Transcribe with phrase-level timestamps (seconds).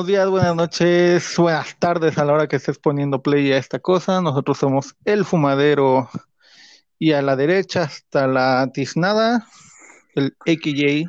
[0.00, 3.80] Buenos días, buenas noches, buenas tardes a la hora que estés poniendo play a esta
[3.80, 4.22] cosa.
[4.22, 6.08] Nosotros somos El Fumadero
[6.98, 9.46] y a la derecha hasta la tiznada,
[10.14, 11.04] el AKJ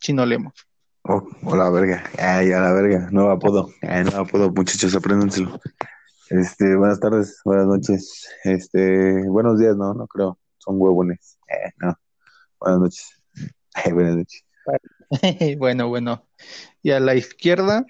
[0.00, 0.54] Chino Lemos.
[1.04, 2.02] Oh, hola, verga.
[2.18, 3.08] Ay, a la verga.
[3.12, 3.68] Nuevo apodo.
[3.80, 5.60] Ay, nuevo apodo, muchachos, apréndenselo.
[6.28, 8.28] Este, buenas tardes, buenas noches.
[8.42, 10.36] Este, buenos días, no, no creo.
[10.58, 11.38] Son huevones.
[11.46, 11.96] Eh, no.
[12.58, 13.22] Buenas noches.
[13.74, 14.44] Ay, buenas noches.
[15.58, 16.26] bueno, bueno.
[16.82, 17.86] Y a la izquierda,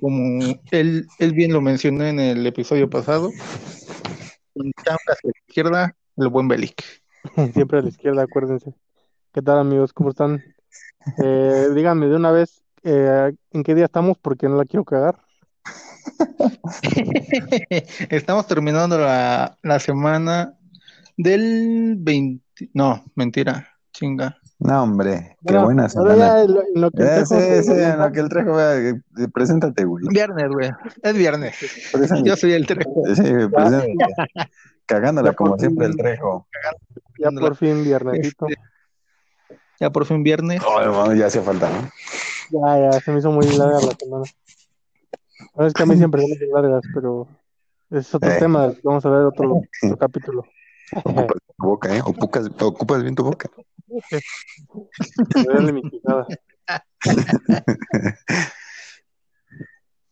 [0.00, 3.30] como él, él bien lo mencionó en el episodio pasado,
[4.56, 6.82] a la izquierda, el buen Belic.
[7.54, 8.72] Siempre a la izquierda, acuérdense.
[9.32, 9.92] ¿Qué tal, amigos?
[9.92, 10.42] ¿Cómo están?
[11.22, 15.18] Eh, díganme de una vez eh, en qué día estamos porque no la quiero cagar.
[18.10, 20.54] estamos terminando la, la semana
[21.16, 22.70] del 20.
[22.74, 24.39] No, mentira, chinga.
[24.60, 26.42] No, hombre, qué buena semana.
[26.42, 29.00] en lo que el Eh, Trejo sí, sí, en lo que el trejo vea, eh,
[29.32, 30.04] preséntate, güey.
[30.08, 30.70] Viernes, güey.
[31.02, 31.56] Es viernes.
[31.92, 32.28] Preséntate.
[32.28, 33.02] Yo soy el trejo.
[33.14, 34.50] Sí, preséntate.
[34.84, 36.02] Cagándola Ya como por siempre el fin.
[36.02, 36.46] trejo.
[37.18, 38.46] Ya por fin, viernesito.
[38.48, 38.60] Este,
[39.80, 40.60] ya por fin viernes.
[40.66, 41.88] Oh, hermano, ya hacía falta, ¿no?
[42.50, 44.24] Ya, ya, se me hizo muy larga la semana.
[45.54, 47.26] Bueno, es que a mí siempre se me largas, pero
[47.90, 48.36] es otro Eh.
[48.38, 50.44] tema del que vamos a ver otro, otro capítulo.
[51.04, 52.00] Ocupas tu boca, ¿eh?
[52.04, 53.48] Ocupas, ocupas bien tu boca.
[55.34, 56.26] Me duele mi quijada.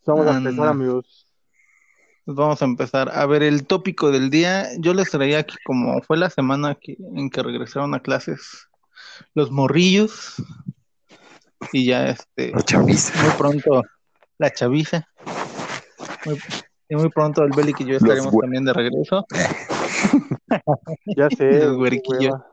[0.07, 1.27] Vamos a empezar, amigos.
[2.25, 3.11] Pues vamos a empezar.
[3.13, 6.97] A ver, el tópico del día, yo les traía aquí como fue la semana que,
[7.15, 8.69] en que regresaron a clases
[9.35, 10.43] los morrillos
[11.73, 13.23] y ya este La chaviza.
[13.23, 13.83] muy pronto
[14.39, 15.07] la chaviza.
[16.25, 16.39] Muy,
[16.89, 19.27] y muy pronto el Belic y yo estaremos también de regreso.
[21.17, 22.45] Ya sé, Los.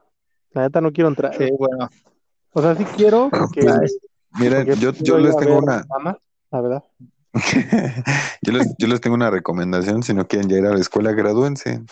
[0.56, 1.36] La neta no quiero entrar.
[1.38, 1.90] Sí, bueno,
[2.54, 3.62] O sea, sí quiero que.
[4.40, 5.86] Mira, porque yo, yo les tengo una,
[6.52, 6.84] la verdad.
[8.42, 11.12] yo les, yo les tengo una recomendación, si no quieren ya ir a la escuela,
[11.12, 11.82] gradúense.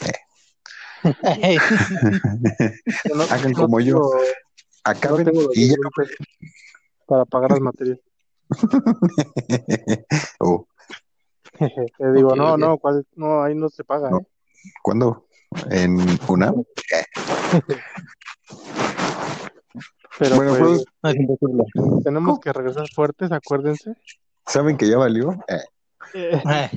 [3.13, 3.95] No- Hagan no como yo.
[3.95, 4.21] tengo- no
[4.85, 5.75] Acaben los y ya.
[5.75, 6.15] 10 pesos
[7.05, 7.99] para pagar las materias.
[10.39, 10.65] Oh,
[11.57, 13.05] Te digo, no, no, ¿cuál?
[13.15, 14.19] No, ahí no se paga, No.
[14.19, 14.27] ¿eh?
[14.81, 15.27] ¿Cuándo?
[15.69, 16.63] ¿En UNAM?
[20.19, 21.63] Pero Bueno, pues, pues, no es imposible.
[22.03, 23.93] tenemos que regresar fuertes, acuérdense.
[24.45, 25.31] ¿saben que ya valió?
[25.47, 25.59] Eh,
[26.13, 26.69] Eh,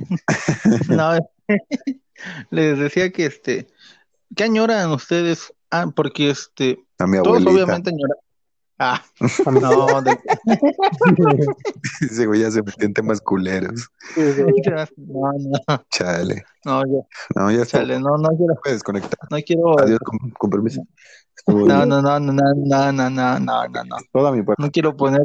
[0.88, 1.12] No,
[2.50, 3.66] les decía que este,
[4.34, 5.52] ¿qué añoran ustedes?
[5.70, 8.16] Ah, porque este, a mi todos obviamente añoran.
[8.78, 9.02] Ah,
[9.50, 10.18] no, de-
[12.00, 13.88] Ese güey ya se metió en temas culeros.
[14.96, 16.44] No, no, Chale.
[16.64, 17.00] no, ya,
[17.34, 17.78] No, ya está.
[17.78, 19.18] chale, no, no quiero, Puedes desconectar.
[19.30, 20.82] no quiero, Adiós, con, con permiso.
[21.36, 21.88] Estuvo no, bien.
[21.88, 23.38] no, no, no, no, no, no, no, no,
[23.68, 24.62] no, no, Toda mi parte.
[24.62, 25.22] no quiero poner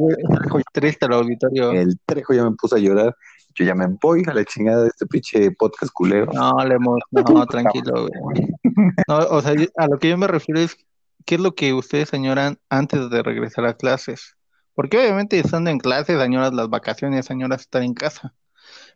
[0.73, 1.71] triste al auditorio.
[1.71, 3.15] El trejo ya me puso a llorar.
[3.55, 6.31] Yo ya me voy a la chingada de este pinche podcast culero.
[6.33, 8.47] No, Lemos, no, tranquilo, güey.
[9.07, 10.77] No, o sea, a lo que yo me refiero es,
[11.25, 14.35] ¿qué es lo que ustedes añoran antes de regresar a clases?
[14.73, 18.33] Porque obviamente estando en clases, añoras las vacaciones, añoras estar en casa.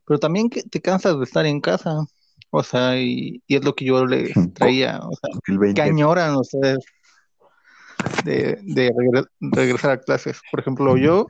[0.05, 2.05] Pero también que te cansas de estar en casa.
[2.51, 4.99] O sea, y, y es lo que yo les traía.
[4.99, 5.81] O sea, El 20.
[5.81, 6.79] ¿qué añoran ustedes
[8.23, 10.39] de, de regre- regresar a clases?
[10.51, 11.27] Por ejemplo, yo,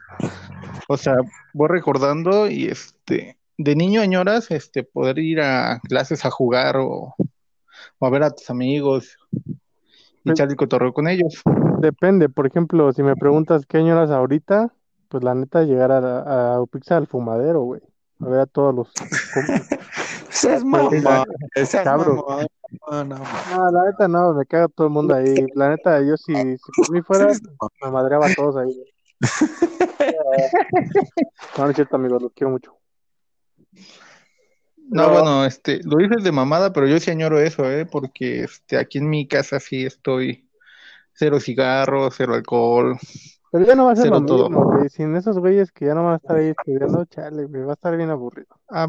[0.88, 1.16] o sea,
[1.54, 7.16] voy recordando y este, de niño añoras este, poder ir a clases a jugar o,
[8.00, 9.18] o a ver a tus amigos
[10.25, 11.41] y echar el cotorreo con ellos.
[11.80, 14.74] Depende, por ejemplo, si me preguntas qué añoras ahorita,
[15.09, 17.81] pues la neta llegar a, a Upixa al fumadero, güey.
[18.19, 18.91] A ver a todos los.
[20.30, 20.91] Seas mamón,
[21.56, 22.18] Seas cabrón.
[22.18, 22.47] mamón.
[22.91, 23.16] No, no,
[23.56, 25.34] No, la neta no, me caga todo el mundo ahí.
[25.53, 27.28] La neta, yo si, si por mí fuera,
[27.84, 28.74] me madreaba a todos ahí.
[28.74, 28.94] güey.
[31.58, 32.75] No, no es cierto, amigos, los quiero mucho.
[34.90, 35.12] No, No.
[35.12, 37.85] bueno, este, lo dices de mamada, pero yo sí añoro eso, ¿eh?
[37.85, 40.47] Porque este, aquí en mi casa sí estoy
[41.13, 42.97] cero cigarros, cero alcohol.
[43.52, 44.49] Pero ya no va a ser lo todo.
[44.49, 44.90] mismo, güey.
[44.90, 47.76] Sin esos güeyes que ya no van a estar ahí estudiando, chale, güey, va a
[47.76, 48.59] estar bien aburrido.
[48.70, 48.87] Ah,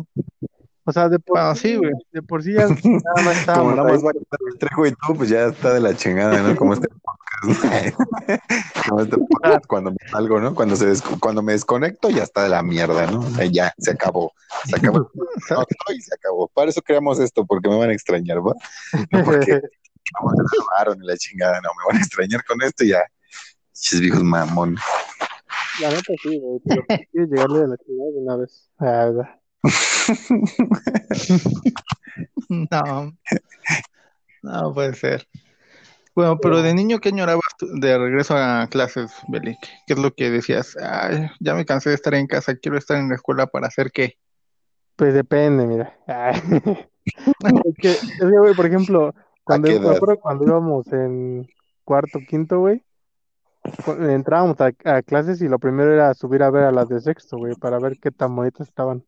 [0.89, 1.91] O sea, de por Bueno, sí, güey.
[2.13, 3.95] de por sí ya nada más Como estábamos nada ahí.
[3.95, 6.55] más va a estar el trejo y tú, pues ya está de la chingada, ¿no?
[6.57, 7.17] Como este podcast.
[8.89, 10.55] Como este podcast cuando me salgo, ¿no?
[10.55, 13.21] Cuando, se des- cuando me desconecto ya está de la mierda, ¿no?
[13.21, 14.33] O sea, ya, se acabó.
[14.67, 15.11] Se acabó.
[15.51, 16.49] No estoy, se acabó.
[16.49, 18.55] Para eso creamos esto, porque me van a extrañar, ¿va?
[19.11, 19.61] No porque
[20.15, 23.03] vamos a grabar ni la chingada, no, me van a extrañar con esto y ya.
[23.73, 24.77] Chis viejos mamón.
[25.83, 28.71] La neta sí, güey, pero quieres llegarle a la ciudad de una vez.
[28.79, 29.41] Ah, verdad.
[32.49, 33.13] no.
[34.43, 35.27] No puede ser.
[36.17, 39.59] Bueno, pero de niño, ¿qué añorabas de regreso a clases, Belik?
[39.87, 40.75] ¿Qué es lo que decías?
[40.81, 43.91] Ay, ya me cansé de estar en casa, quiero estar en la escuela para hacer
[43.93, 44.17] qué.
[44.97, 45.95] Pues depende, mira.
[47.65, 49.15] Es que, güey, por ejemplo,
[49.45, 51.47] cuando, íbamos en
[51.85, 52.83] cuarto, quinto, güey,
[53.87, 57.37] entrábamos a, a clases y lo primero era subir a ver a las de sexto,
[57.37, 59.05] güey, para ver qué tan bonitas estaban.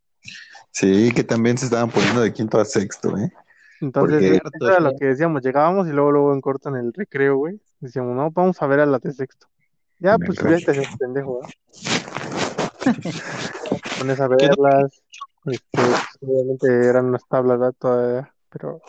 [0.70, 3.32] Sí, que también se estaban poniendo de quinto a sexto, ¿eh?
[3.80, 7.36] Entonces, Porque- era lo que decíamos, llegábamos y luego, luego en corto en el recreo,
[7.36, 9.46] güey, decíamos, no, vamos a ver a las de sexto.
[10.00, 11.54] Ya, pues subías y te pendejo, ¿verdad?
[13.98, 15.02] Pones a verlas,
[15.46, 15.82] este,
[16.20, 17.74] obviamente eran unas tablas, ¿verdad?
[17.78, 18.80] Todavía, pero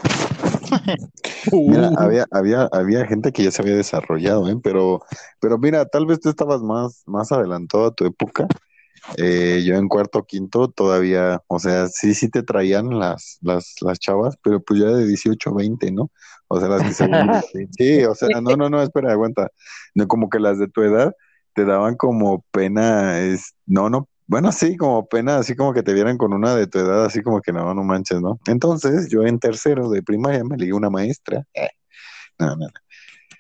[1.52, 4.58] Mira, había, había, había gente que ya se había desarrollado, ¿eh?
[4.62, 5.02] Pero,
[5.40, 8.48] pero mira, tal vez tú estabas más, más adelantado a tu época.
[9.18, 13.75] Eh, yo en cuarto o quinto todavía, o sea, sí, sí te traían las, las,
[13.81, 16.12] las chavas, pero pues ya de 18 20, ¿no?
[16.48, 17.07] O sea, las que se
[17.78, 19.50] Sí, o sea, no, no, no, espera, aguanta.
[19.96, 21.13] No, como que las de tu edad
[21.54, 25.94] te daban como pena, es, no, no, bueno, sí, como pena, así como que te
[25.94, 28.40] vieran con una de tu edad, así como que no, no manches, ¿no?
[28.48, 31.44] Entonces, yo en tercero de primaria me ligué una maestra.
[31.56, 31.69] Eh,
[32.38, 32.74] no, no, no.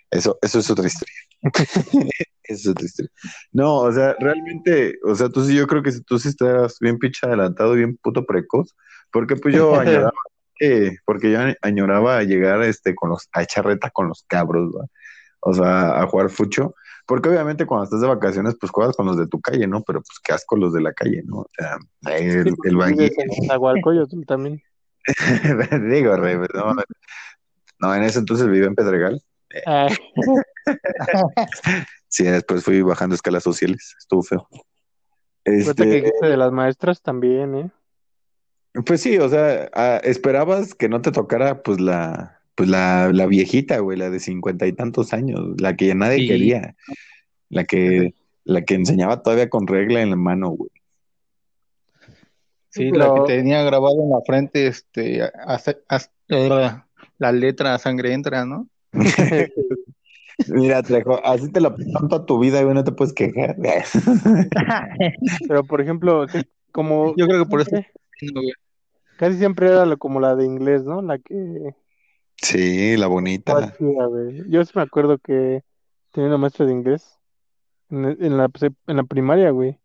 [0.09, 1.13] Eso, eso es otra historia.
[2.49, 3.11] Es otra historia.
[3.51, 6.79] No, o sea, realmente, o sea, tú sí, yo creo que si tú sí estás
[6.79, 8.75] bien pinche adelantado, bien puto precoz,
[9.11, 10.11] porque pues yo añoraba,
[10.59, 14.87] eh, porque yo añoraba llegar este con los, a echar reta con los cabros, ¿va?
[15.41, 16.73] O sea, a jugar fucho,
[17.05, 19.83] porque obviamente cuando estás de vacaciones, pues juegas con los de tu calle, ¿no?
[19.83, 21.41] Pero pues qué asco los de la calle, ¿no?
[21.41, 21.77] O sea,
[22.11, 24.61] el, sí, el vives en Zagualcoyotl también.
[25.89, 26.75] digo, re, no,
[27.79, 29.21] no, en ese entonces vivía en Pedregal.
[29.65, 29.95] Ay,
[32.11, 34.47] Sí, después fui bajando escalas sociales, estuvo feo.
[34.51, 34.63] ahorita
[35.45, 37.69] que Este, dijiste de las maestras también, ¿eh?
[38.85, 43.25] pues sí, o sea, ah, esperabas que no te tocara pues la, pues la, la
[43.27, 46.27] viejita, güey, la de cincuenta y tantos años, la que nadie Sí.
[46.27, 46.75] quería,
[47.49, 48.13] la que,
[48.43, 50.71] la que enseñaba todavía con regla en la mano, güey.
[52.69, 55.23] sí, la que tenía grabado en la frente, este,
[56.29, 56.71] eh,
[57.17, 58.67] la letra sangre entra, ¿no?
[60.47, 63.55] Mira, Trejo, así te la pasan toda tu vida, güey, no te puedes quejar.
[65.47, 66.25] Pero, por ejemplo,
[66.71, 67.71] como Yo creo que por eso.
[68.33, 68.41] no,
[69.17, 71.01] casi siempre era lo- como la de inglés, ¿no?
[71.01, 71.75] La que
[72.41, 73.73] Sí, la bonita.
[74.47, 75.63] Yo sí me acuerdo que
[76.13, 77.17] tenía una maestra de inglés
[77.89, 78.49] en, en la,
[78.87, 79.77] en la primaria, güey.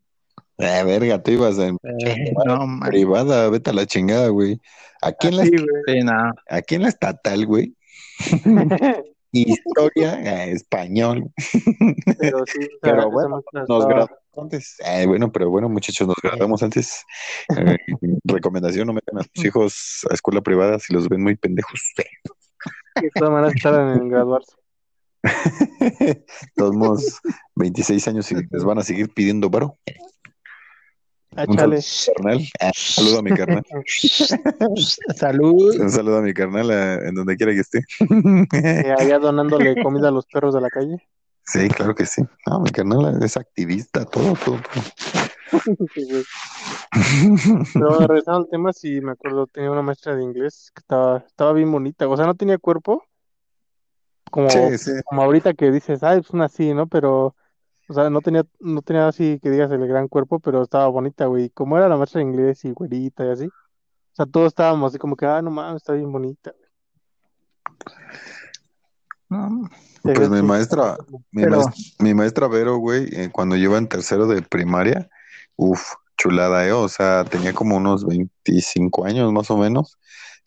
[0.59, 1.77] Eh, verga, tú ibas en
[2.47, 2.89] No, man.
[2.89, 4.61] privada, vete a la chingada, güey.
[5.03, 5.45] Aquí en la.
[5.45, 5.51] Sí,
[6.05, 6.33] no.
[6.49, 7.75] aquí en la estatal, güey.
[9.35, 11.31] Historia, eh, español.
[12.19, 14.77] Pero sí, o sea, Pero bueno, Nos graduamos antes.
[14.87, 17.05] Eh, bueno, pero bueno, muchachos, nos graduamos antes.
[17.57, 17.77] Eh,
[18.25, 21.81] recomendación, no metan a sus hijos a escuela privada si los ven muy pendejos.
[23.01, 24.57] de todas maneras tardan en graduarse.
[26.55, 27.21] Todos modos,
[27.57, 29.79] 26 años y les van a seguir pidiendo varo.
[31.37, 31.81] Ah, Un saludo.
[32.61, 32.71] Ah,
[33.19, 33.65] a mi carnal.
[35.17, 35.81] Salud.
[35.81, 37.85] Un saludo a mi carnal en donde quiera que esté.
[38.53, 41.03] Eh, allá donándole comida a los perros de la calle.
[41.47, 42.23] Sí, claro que sí.
[42.47, 44.57] No, mi carnal es activista, todo, todo.
[44.57, 45.51] todo.
[47.75, 51.53] Pero regresando al tema, sí me acuerdo, tenía una maestra de inglés que estaba, estaba
[51.53, 52.09] bien bonita.
[52.09, 53.05] O sea, no tenía cuerpo,
[54.31, 54.93] como, Sí, sí.
[55.05, 56.87] como ahorita que dices, ay, pues una así, ¿no?
[56.87, 57.35] Pero,
[57.89, 61.27] o sea, no tenía, no tenía así que digas el gran cuerpo, pero estaba bonita,
[61.27, 61.51] güey.
[61.51, 63.47] Como era la maestra de inglés y güerita y así.
[63.47, 66.53] O sea, todos estábamos así como que, ah, no mames, está bien bonita.
[69.29, 69.69] No,
[70.03, 70.97] Pues mi maestra,
[71.33, 75.09] mi, Pero- maes- mi maestra Vero, güey, eh, cuando yo iba en tercero de primaria,
[75.57, 76.73] uff, chulada, ¿eh?
[76.73, 79.99] O sea, tenía como unos 25 años más o menos.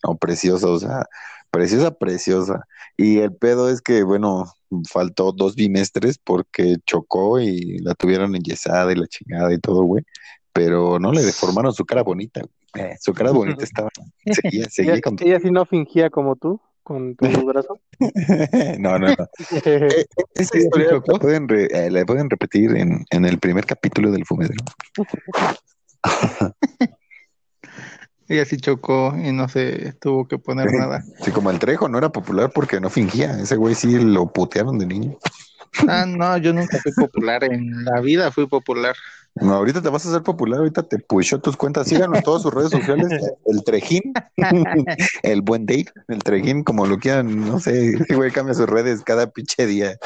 [0.04, 1.06] No, preciosa, o sea,
[1.50, 2.66] preciosa, preciosa.
[2.96, 4.44] Y el pedo es que, bueno,
[4.90, 10.04] faltó dos bimestres porque chocó y la tuvieron enyesada y la chingada y todo, güey.
[10.52, 12.52] Pero no le deformaron su cara bonita, güey.
[12.86, 13.90] Eh, su cara bonita estaba.
[14.26, 15.16] Seguía, seguía Ella, con.
[15.20, 17.78] ella sí no fingía como tú, con tu brazo.
[18.78, 19.14] no, no, no.
[19.64, 24.10] Eh, Esa historia la pueden, re- eh, la pueden repetir en, en el primer capítulo
[24.10, 24.64] del Fumedero.
[28.28, 31.02] Ella sí chocó y no se tuvo que poner nada.
[31.22, 33.38] Sí, como el Trejo no era popular porque no fingía.
[33.40, 35.18] Ese güey sí lo putearon de niño.
[35.88, 37.44] Ah, no, yo nunca fui popular.
[37.44, 38.94] En la vida fui popular.
[39.34, 41.86] No, ahorita te vas a hacer popular, ahorita te pushó tus cuentas.
[41.86, 43.08] Síganos en todas sus redes sociales.
[43.46, 44.02] El Trejín,
[45.22, 47.90] el Buen Date, el Trejín, como lo quieran, no sé.
[47.90, 49.96] Ese güey cambia sus redes cada pinche día.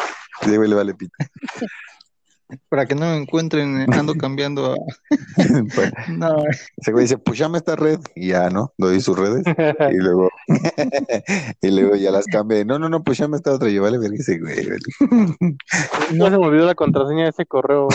[0.43, 1.17] Ese güey le vale pita.
[2.73, 4.77] Para que no me encuentren, eh, ando cambiando a...
[5.75, 6.37] Pues, No,
[6.79, 8.01] ese güey dice, pues llame esta red.
[8.15, 8.73] Y ya, ¿no?
[8.79, 9.45] Doy sus redes.
[9.47, 10.31] Y luego,
[11.61, 12.65] y luego ya las cambia.
[12.65, 13.69] No, no, no, pues llame esta otra.
[13.69, 14.57] Y yo, vale, verga ese güey.
[14.67, 14.79] vale.
[16.15, 17.89] No se me olvidó la contraseña de ese correo.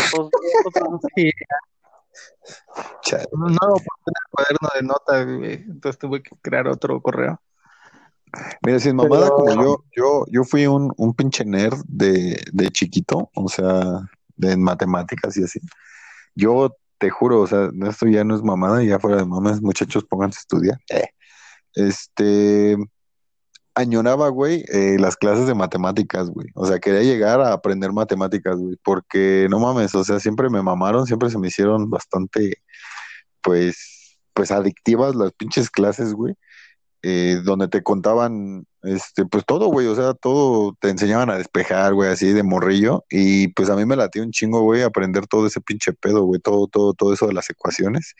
[3.01, 3.25] Chale.
[3.31, 5.53] no, no, porque era el cuaderno de notas, güey.
[5.53, 7.41] Entonces tuve que crear otro correo.
[8.63, 12.69] Mira, sin mamada, Pero- como yo, yo, yo fui un, un pinche nerd de, de
[12.69, 14.01] chiquito, o sea,
[14.37, 15.59] de matemáticas y así.
[16.35, 20.05] Yo te juro, o sea, esto ya no es mamada, ya fuera de mamas, muchachos,
[20.05, 20.79] pónganse a estudiar.
[20.89, 21.09] Eh.
[21.75, 22.77] Este,
[23.75, 26.47] añoraba, güey, eh, las clases de matemáticas, güey.
[26.55, 30.61] O sea, quería llegar a aprender matemáticas, güey, porque no mames, o sea, siempre me
[30.63, 32.61] mamaron, siempre se me hicieron bastante,
[33.41, 36.35] pues, pues adictivas las pinches clases, güey
[37.03, 41.93] eh, donde te contaban, este, pues todo, güey, o sea, todo te enseñaban a despejar,
[41.93, 45.45] güey, así de morrillo, y pues a mí me latía un chingo, güey, aprender todo
[45.47, 48.15] ese pinche pedo, güey, todo, todo, todo eso de las ecuaciones.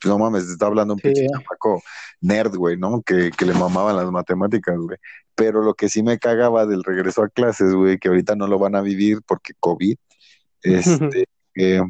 [0.00, 1.08] Pues no mames, está hablando un Sí.
[1.08, 1.82] pinche chamaco
[2.20, 3.02] nerd, güey, ¿no?
[3.02, 4.98] Que, que le mamaban las matemáticas, güey.
[5.34, 8.58] Pero lo que sí me cagaba del regreso a clases, güey, que ahorita no lo
[8.58, 9.96] van a vivir porque COVID,
[10.62, 11.82] este, eh,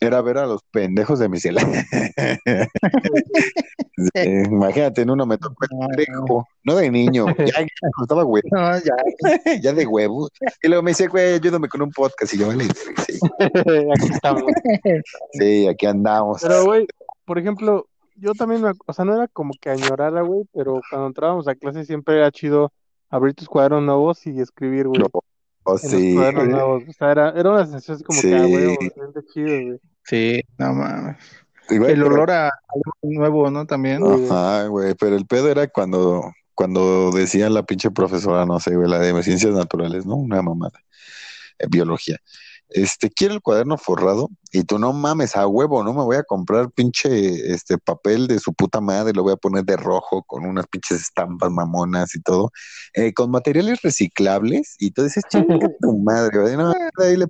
[0.00, 1.62] era ver a los pendejos de mi cela.
[4.14, 7.66] Eh, imagínate, en uno me tocó el No, trejo, no de niño, ya,
[8.02, 8.96] estaba güey, No, ya.
[9.62, 10.28] ya de huevo.
[10.62, 12.34] Y luego me dice, güey, ayúdame con un podcast.
[12.34, 14.42] Y yo, vale, sí, Aquí estamos.
[15.32, 16.42] sí, aquí andamos.
[16.42, 16.86] Pero, güey,
[17.24, 17.86] por ejemplo,
[18.16, 21.54] yo también, me o sea, no era como que añorara, güey, pero cuando entrábamos a
[21.54, 22.72] clase siempre era chido
[23.10, 25.08] abrir tus cuadernos nuevos y escribir, güey, No,
[25.64, 26.82] oh, en los sí, cuadernos nuevos.
[26.88, 28.50] O sea, era, era una sensación así como que, ah, Sí.
[28.50, 29.80] güey, se siente chido, güey.
[30.04, 31.16] Sí, no mames.
[31.68, 33.66] Güey, El pero- olor a algo nuevo, ¿no?
[33.66, 34.02] También.
[34.04, 38.88] Ajá, güey, pero el pedo era cuando, cuando decía la pinche profesora, no sé, güey,
[38.88, 40.16] la de ciencias naturales, ¿no?
[40.16, 40.78] Una mamada,
[41.58, 42.18] eh, biología.
[42.74, 46.24] Este, quiero el cuaderno forrado y tú no mames a huevo, no me voy a
[46.24, 50.44] comprar pinche este papel de su puta madre, lo voy a poner de rojo con
[50.44, 52.50] unas pinches estampas mamonas y todo,
[52.94, 57.26] eh, con materiales reciclables y tú dices, chinga tu madre, güey, no, ahí le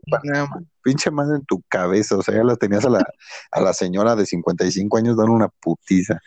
[0.83, 3.07] pinche madre en tu cabeza, o sea, ya la tenías a la,
[3.51, 6.21] a la señora de 55 años dando una putiza.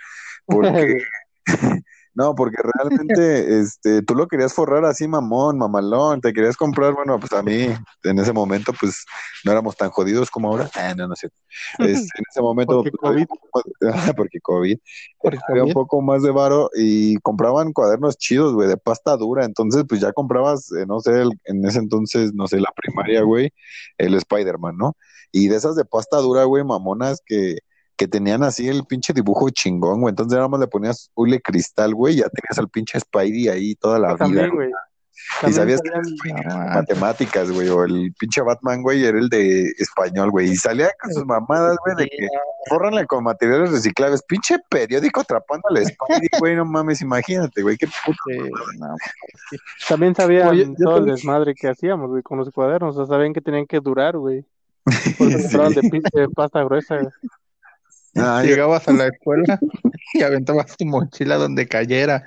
[0.46, 0.98] Porque,
[2.18, 7.20] no, porque realmente este, tú lo querías forrar así, mamón, mamalón, te querías comprar, bueno,
[7.20, 7.68] pues a mí
[8.04, 9.06] en ese momento pues
[9.46, 10.68] no éramos tan jodidos como ahora.
[10.74, 11.38] Ah, no, no cierto.
[11.78, 14.78] Este, en ese momento, Porque pues, había de- ah, porque COVID,
[15.22, 15.74] porque había un COVID.
[15.76, 19.46] poco más de varo y compraban cuadernos chidos, güey, de pasta dura.
[19.46, 23.22] Entonces, pues ya comprabas, eh, no sé, el- en ese entonces, no sé, la primaria,
[23.22, 23.54] güey,
[24.00, 24.98] el Spider-Man, ¿no?
[25.32, 27.58] Y de esas de pasta dura, güey, mamonas que,
[27.98, 30.12] que tenían así el pinche dibujo chingón, güey.
[30.12, 33.76] Entonces nada más le ponías hule cristal, güey, y ya tenías al pinche Spidey ahí
[33.76, 34.18] toda la vida.
[34.18, 34.52] También.
[35.46, 35.90] Y sabías que
[36.48, 40.52] No, matemáticas, güey, o el pinche Batman, güey, era el de español, güey.
[40.52, 42.28] Y salía con sus mamadas, güey, de que
[42.70, 44.22] fórranle con materiales reciclables.
[44.24, 48.18] Pinche periódico atrapando al Spidey, güey, no mames, imagínate, güey, qué puto.
[48.28, 48.38] Sí,
[48.80, 48.96] no,
[49.90, 52.96] También sabían Oye, todo el también- desmadre que hacíamos, güey, con los cuadernos.
[52.96, 54.46] O sea, sabían que tenían que durar, güey.
[55.18, 55.82] Por eso Sí.
[55.82, 56.96] de, de pasta gruesa.
[56.98, 57.10] güey.
[58.18, 59.60] Ah, yo- Llegabas a la escuela
[60.14, 62.24] y aventabas tu mochila donde cayera.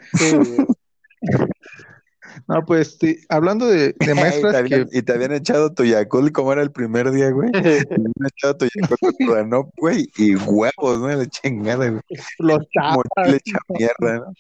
[2.47, 5.73] No, pues sí, hablando de, de y, te maestras habían, que y te habían echado
[5.75, 7.51] tu Yakult como era el primer día, güey.
[7.53, 11.09] Te habían echado tu Yakult con tu Danop, güey, y huevos, ¿no?
[11.09, 12.03] La chingada, güey.
[12.39, 12.59] los
[12.95, 14.33] Mochila mierda, ¿no?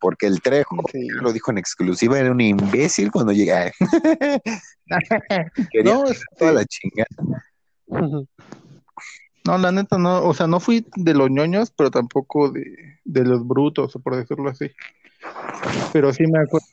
[0.00, 1.08] Porque el Trejo, Sí.
[1.08, 3.72] lo dijo en exclusiva, era un imbécil cuando llega.
[5.72, 7.08] Quería No, toda este, la chingada.
[9.48, 13.24] No, la neta no, o sea, no fui de los ñoños, pero tampoco de, de
[13.24, 14.70] los brutos, por decirlo así.
[15.90, 16.66] Pero sí me acuerdo,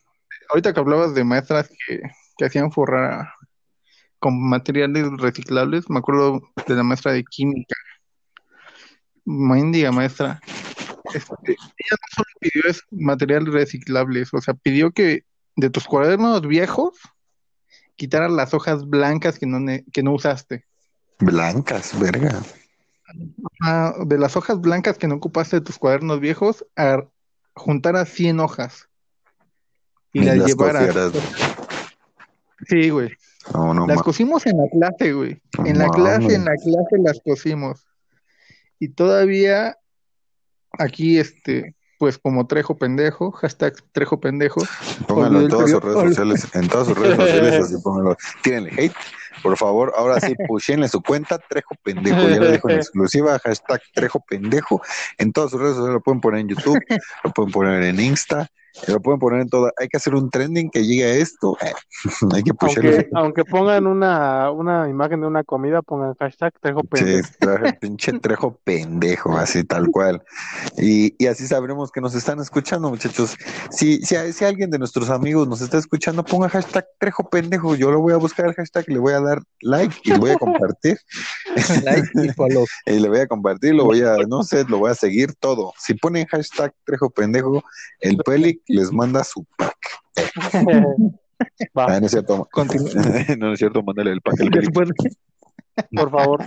[0.49, 2.01] ahorita que hablabas de maestras que,
[2.37, 3.29] que hacían forrar
[4.19, 7.75] con materiales reciclables, me acuerdo de la maestra de química,
[9.23, 10.41] mendiga maestra.
[11.13, 15.23] Este, ella no solo pidió es- materiales reciclables, o sea, pidió que
[15.55, 16.99] de tus cuadernos viejos
[17.95, 19.59] quitaras las hojas blancas que no,
[19.93, 20.65] que no usaste.
[21.19, 22.41] Blancas, verga.
[24.05, 27.05] De las hojas blancas que no ocupaste de tus cuadernos viejos, a
[27.53, 28.89] juntar 100 hojas
[30.11, 31.11] y, las las llevaras.
[32.67, 33.11] Sí, güey.
[33.53, 35.41] No, no Las cosimos en la clase, güey.
[35.57, 37.85] No En la clase, en la clase las cosimos.
[38.79, 39.77] Y todavía
[40.79, 44.61] aquí, este, pues como Trejo pendejo, hashtag Trejo pendejo,
[45.07, 48.17] Pónganlo en todas sus redes sociales, en todas sus redes sociales, así pónganlo.
[48.43, 48.95] Tírenle hate,
[49.43, 49.93] por favor.
[49.95, 52.29] Ahora sí, pushenle su cuenta, Trejo Pendejo.
[52.29, 54.81] Ya lo dijo en exclusiva, hashtag Trejo Pendejo.
[55.17, 56.79] En todas sus redes sociales lo pueden poner en YouTube,
[57.23, 58.49] lo pueden poner en Insta,
[58.87, 59.71] Lo pueden poner en todo.
[59.79, 61.57] Hay que hacer un trending que llegue a esto.
[61.61, 61.73] eh,
[62.33, 62.51] hay que.
[62.59, 67.29] Aunque, aunque pongan una, una imagen de una comida, pongan hashtag Trejo Sí, pendejo.
[67.39, 70.23] traje pinche trejo pendejo, así tal cual.
[70.77, 73.35] Y, y así sabremos que nos están escuchando, muchachos.
[73.71, 77.75] Si, si, si alguien de nuestros amigos nos está escuchando, ponga hashtag trejo pendejo.
[77.75, 80.31] Yo lo voy a buscar el hashtag, le voy a dar like y lo voy
[80.31, 80.97] a compartir.
[81.83, 82.65] Like y follow.
[82.85, 85.73] Y le voy a compartir, lo voy a, no sé, lo voy a seguir todo.
[85.77, 87.63] Si ponen hashtag trejo pendejo,
[88.01, 89.77] el Pelic les manda su pack.
[91.77, 92.47] Va, Ah, no es cierto.
[93.37, 94.89] No, es cierto, mándale el pack Después,
[95.91, 96.45] por favor.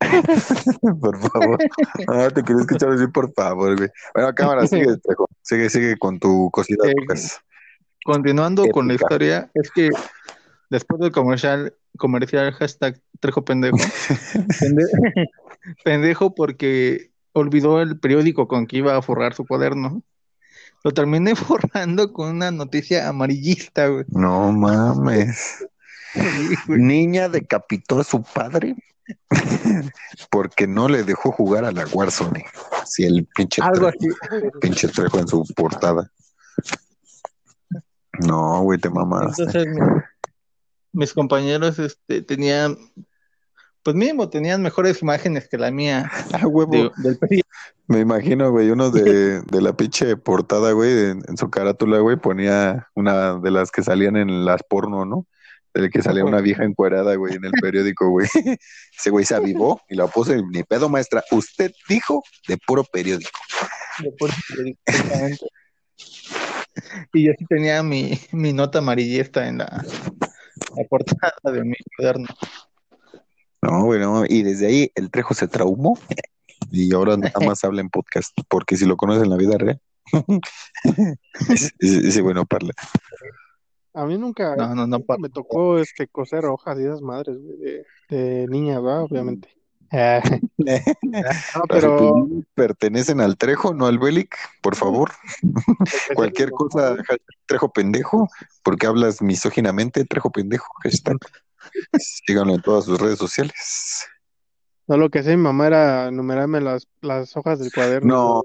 [1.00, 1.58] por favor.
[2.08, 3.88] Ah, te quería escuchar decir por favor, güey.
[4.14, 5.28] Bueno, cámara, sigue, Trejo.
[5.42, 6.88] Sigue, sigue con tu cosita.
[6.88, 7.38] Eh, pues.
[8.04, 9.90] continuando con la historia, es que
[10.70, 13.76] después del comercial, comercial hashtag Trejo pendejo,
[14.58, 15.28] pende-
[15.84, 20.02] pendejo porque olvidó el periódico con que iba a forrar su cuaderno.
[20.84, 24.04] Lo terminé forrando con una noticia amarillista, güey.
[24.08, 25.64] No mames.
[26.14, 26.18] Sí.
[26.68, 28.76] Niña decapitó a su padre
[30.30, 32.44] porque no le dejó jugar a la Warzone.
[32.84, 34.08] Sí, el pinche, Algo así.
[34.60, 36.10] pinche trejo en su portada.
[38.26, 39.42] No, güey, te mamaste.
[39.42, 39.80] Entonces, mi-
[40.92, 42.76] mis compañeros este, tenían,
[43.82, 46.72] pues mínimo tenían mejores imágenes que la mía Ah, huevo.
[46.72, 47.48] de- del periódico.
[47.88, 52.16] Me imagino, güey, uno de, de la pinche portada, güey, en, en su carátula, güey,
[52.16, 55.26] ponía una de las que salían en las porno, ¿no?
[55.74, 58.28] De que salía una vieja encuerada, güey, en el periódico, güey.
[58.98, 61.24] Ese güey se avivó y la puso y ni pedo, maestra.
[61.32, 63.30] Usted dijo de puro periódico.
[64.02, 65.46] de puro periódico, exactamente.
[67.12, 69.84] Y yo sí tenía mi, mi nota amarillista en la,
[70.76, 72.26] la portada de mi cuaderno.
[73.62, 74.24] No, güey, no.
[74.26, 75.98] Y desde ahí el Trejo se traumó
[76.70, 79.80] y ahora nada más habla en podcast, porque si lo conoces en la vida real.
[81.48, 82.72] ese, ese- ese güey no parla.
[83.94, 87.58] A mí nunca No, no, no, me tocó este coser hojas y esas madres, güey,
[87.58, 89.02] de, de niña, ¿verdad?
[89.02, 89.48] Obviamente.
[89.92, 90.22] Ah,
[90.58, 95.10] no, pero Pertenecen al Trejo, no al Belic, por favor.
[96.14, 96.96] Cualquier cosa,
[97.46, 98.28] Trejo pendejo,
[98.62, 101.18] porque hablas misóginamente, Trejo pendejo, hashtag.
[101.98, 104.06] Síganlo en todas sus redes sociales.
[104.88, 108.42] No, lo que hacía mi mamá era enumerarme las, las hojas del cuaderno.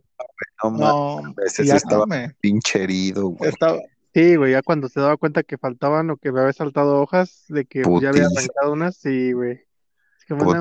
[0.62, 3.50] No, no, no, ese ya estaba me- pinche herido, güey.
[3.52, 3.80] estaba,
[4.14, 7.46] Sí, güey, ya cuando se daba cuenta que faltaban o que me había saltado hojas,
[7.50, 9.67] de que ya había arrancado unas, sí, güey.
[10.36, 10.52] Como,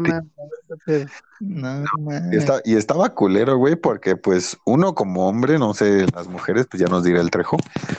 [1.41, 1.85] no,
[2.33, 6.81] está- y estaba culero, güey, porque pues uno como hombre, no sé, las mujeres, pues
[6.81, 7.57] ya nos dirá el trejo,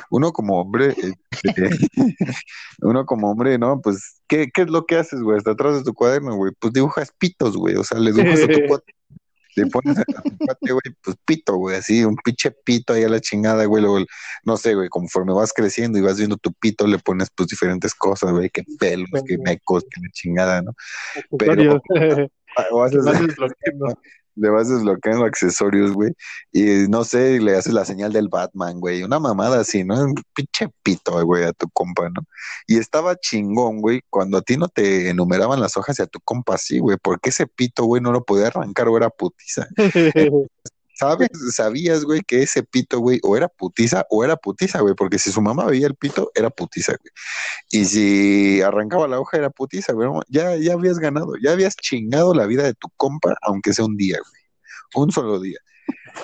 [0.10, 1.70] uno como hombre, este,
[2.82, 3.80] uno como hombre, ¿no?
[3.82, 5.38] Pues, ¿qué, qué es lo que haces, güey?
[5.38, 8.48] Hasta atrás de tu cuaderno, güey, pues dibujas pitos, güey, o sea, le dibujas a
[8.48, 8.94] tu cuate,
[9.58, 9.98] le pones
[10.38, 14.06] cuate, güey, pues pito, güey, así, un pinche pito ahí a la chingada, güey, luego,
[14.43, 17.93] no sé, güey, conforme vas creciendo y vas viendo tu pito, le pones pues diferentes
[17.96, 20.74] cosas, güey, que pelos, que mecos, que la chingada, ¿no?
[21.38, 21.82] Pero-.
[22.72, 23.06] O haces-.
[24.38, 26.12] le vas desbloqueando accesorios, güey,
[26.52, 30.02] y no sé, le haces la señal del Batman, güey, una mamada así, ¿no?
[30.02, 32.21] Un pinche pito, güey, a tu compa, ¿no?
[32.67, 36.19] Y estaba chingón, güey, cuando a ti no te enumeraban las hojas y a tu
[36.21, 39.67] compa sí, güey, porque ese pito, güey, no lo podía arrancar o era putiza.
[40.98, 41.30] ¿Sabes?
[41.54, 45.32] Sabías, güey, que ese pito, güey, o era putiza o era putiza, güey, porque si
[45.32, 47.12] su mamá veía el pito, era putiza, güey.
[47.70, 50.10] Y si arrancaba la hoja, era putiza, güey.
[50.28, 53.96] Ya, ya habías ganado, ya habías chingado la vida de tu compa, aunque sea un
[53.96, 55.04] día, güey.
[55.06, 55.60] Un solo día.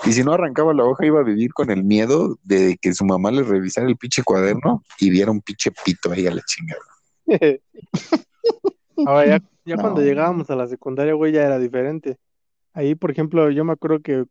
[0.05, 3.05] Y si no arrancaba la hoja, iba a vivir con el miedo de que su
[3.05, 6.81] mamá le revisara el pinche cuaderno y viera un pinche pito ahí a la chingada.
[9.05, 9.81] Ahora ya, ya No.
[9.81, 12.17] cuando llegábamos a la secundaria, güey, ya era diferente.
[12.73, 14.25] Ahí, por ejemplo, yo me acuerdo que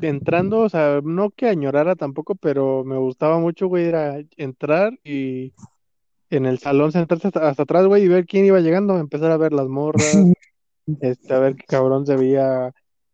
[0.00, 5.52] entrando, o sea, no que añorara tampoco, pero me gustaba mucho, güey, era entrar y
[6.30, 9.36] en el salón sentarse hasta, hasta atrás, güey, y ver quién iba llegando, empezar a
[9.36, 10.02] ver las morras,
[11.00, 12.72] este, a ver qué cabrón se veía,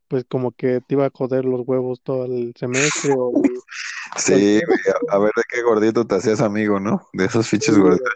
[0.09, 3.33] pues como que te iba a joder los huevos todo el semestre, o
[4.17, 4.61] Sí,
[5.09, 7.09] a, ver de qué gordito te hacías amigo, ¿no?
[7.13, 8.09] De esos fiches Sí, gorditos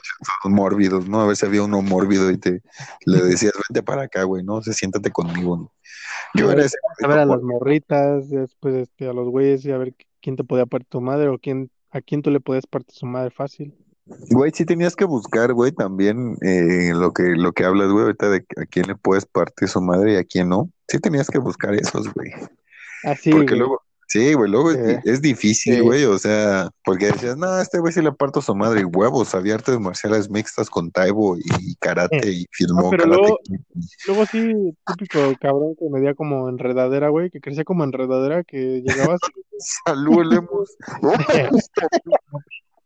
[0.43, 1.21] todos mórbidos, ¿no?
[1.21, 2.63] A ver si había uno mórbido y te
[3.07, 4.57] le decías, vente para acá, güey, ¿no?
[4.57, 5.73] O sea, siéntate conmigo, ¿no?
[6.35, 9.79] Yo era ese a ver a las morritas, después este, a los güeyes y a
[9.79, 12.95] ver quién te podía partir tu madre o quién, a quién tú le podías partir
[12.95, 13.73] su madre fácil.
[14.07, 18.29] Güey, sí tenías que buscar, güey, también eh, lo que lo que hablas, güey, ahorita
[18.29, 20.71] de a quién le puedes partir su madre y a quién no.
[20.89, 22.31] Sí tenías que buscar esos, güey.
[23.05, 23.59] Así, Porque güey.
[23.59, 24.97] luego, Sí, güey, luego es, Sí.
[25.11, 25.81] es difícil, Sí.
[25.81, 29.29] güey, o sea, porque decías, no, este güey sí le parto su madre y huevos,
[29.29, 33.39] sabía artes marciales mixtas con Taibo y karate y firmó No, pero Karate luego-.
[34.07, 39.21] Luego sí, típico cabrón que medía como enredadera, güey, que crecía como enredadera, que llegabas
[39.35, 39.41] y
[39.87, 40.77] Salud, Lemos.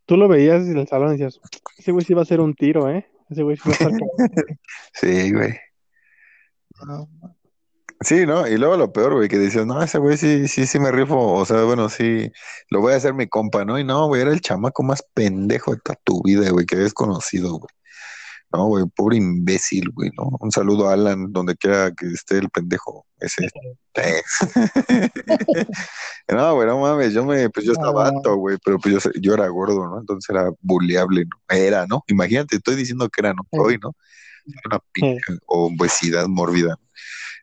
[0.07, 1.41] tú lo veías en el salón y decías,
[1.79, 3.07] ese güey sí va a ser un tiro, ¿eh?
[3.31, 4.09] Ese güey sí va a estar cabrón".
[4.95, 5.55] Sí, güey.
[6.87, 7.09] No,
[8.01, 8.47] Sí, ¿no?
[8.47, 11.17] Y luego lo peor, güey, que decías, no, ese güey sí, sí, sí me rifo,
[11.19, 12.31] o sea, bueno, sí,
[12.71, 13.77] lo voy a hacer mi compa, ¿no?
[13.79, 16.95] Y no, güey, era el chamaco más pendejo de toda tu vida, güey, que habías
[16.95, 17.69] conocido, güey.
[18.53, 20.31] No, güey, pobre imbécil, güey, ¿no?
[20.41, 23.49] Un saludo a Alan, donde quiera que esté el pendejo ese.
[26.29, 29.35] No, güey, no mames, yo me, pues yo estaba alto, güey, pero pues yo, yo
[29.35, 29.99] era gordo, ¿no?
[29.99, 31.57] Entonces era bulleable, ¿no?
[31.57, 32.05] Era, ¿no?
[32.07, 33.95] Imagínate, estoy diciendo que era, no soy, ¿no?
[34.67, 36.79] Una pinche obesidad mórbida.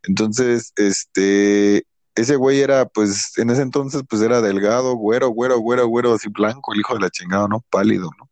[0.08, 5.88] Entonces, este, ese güey era, pues, en ese entonces, pues era delgado, güero, güero, güero,
[5.88, 7.64] güero, así blanco, el hijo de la chingada, ¿no?
[7.70, 8.30] Pálido, ¿no?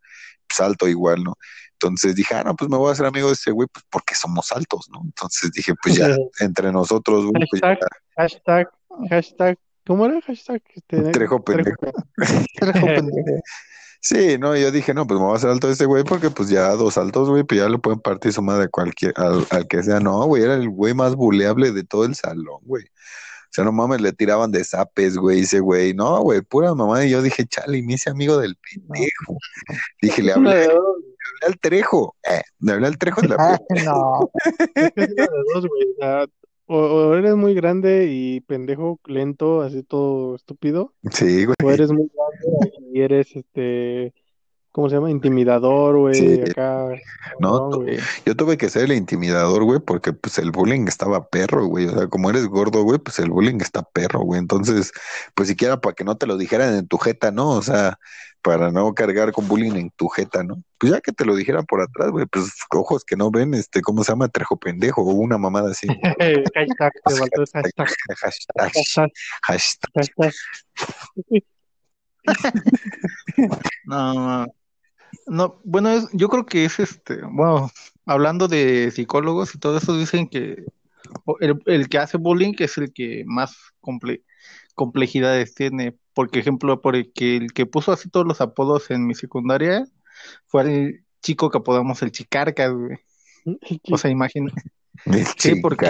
[0.48, 1.36] Pues alto igual, ¿no?
[1.74, 4.16] Entonces dije, ah, no, pues me voy a hacer amigo de ese güey, pues porque
[4.16, 5.02] somos altos, ¿no?
[5.04, 6.08] Entonces dije, pues ya,
[6.40, 8.70] entre nosotros, güey, pues Hashtag, hashtag,
[9.10, 10.22] hashtag, ¿cómo era?
[10.22, 11.92] Hashtag, este, Trejo pendejo.
[12.56, 13.42] Trejo pendejo.
[14.06, 16.30] Sí, no, yo dije, no, pues me voy a hacer alto de ese güey porque
[16.30, 19.66] pues ya dos altos, güey, pues ya le pueden partir su madre cualquier, al, al
[19.66, 20.02] que sea.
[20.02, 22.84] No, güey, era el güey más buleable de todo el salón, güey.
[22.84, 25.94] O sea, no mames, le tiraban de zapes, güey, ese güey.
[25.94, 27.06] No, güey, pura mamá.
[27.06, 29.38] Y yo dije, chale, me hice amigo del pendejo.
[30.02, 30.76] Dije, le hablé, le hablé
[31.48, 32.16] al Trejo.
[32.30, 34.32] Eh, le hablé al Trejo de la Ah, no.
[36.66, 41.56] O, o eres muy grande y pendejo, lento, así todo estúpido, Sí, güey.
[41.62, 44.14] o eres muy grande y eres, este,
[44.72, 45.10] ¿cómo se llama?
[45.10, 46.42] Intimidador, güey, Sí.
[46.42, 46.90] acá.
[47.40, 47.98] No, güey.
[48.26, 51.88] Yo tuve que ser el intimidador, güey, porque pues el bullying estaba perro, güey.
[51.88, 54.40] O sea, como eres gordo, güey, pues el bullying está perro, güey.
[54.40, 54.92] Entonces,
[55.36, 57.50] pues siquiera para que no te lo dijeran en tu jeta, ¿no?
[57.52, 57.98] O sea,
[58.42, 60.58] para no cargar con bullying en tu jeta, ¿no?
[60.78, 63.82] Pues ya que te lo dijeran por atrás, güey, pues ojos que no ven, este,
[63.82, 64.28] ¿cómo se llama?
[64.28, 65.88] Trejo pendejo o una mamada así.
[66.54, 67.66] Hashtag, te hashtag,
[68.18, 69.12] Hashtag,
[69.44, 70.34] hashtag, hashtag.
[73.86, 74.48] No, no.
[75.28, 77.72] No, bueno, es, yo creo que es este, bueno,
[78.06, 80.66] hablando de psicólogos y todo eso, dicen que
[81.42, 84.24] el, el que hace bullying es el que más comple-
[84.76, 85.98] complejidades tiene.
[86.14, 89.86] Por ejemplo, por el que el que puso así todos los apodos en mi secundaria
[90.48, 92.98] fue el chico que apodamos el Chicarcas, güey.
[93.92, 94.52] O sea, imagina.
[95.06, 95.88] El Sí, porque-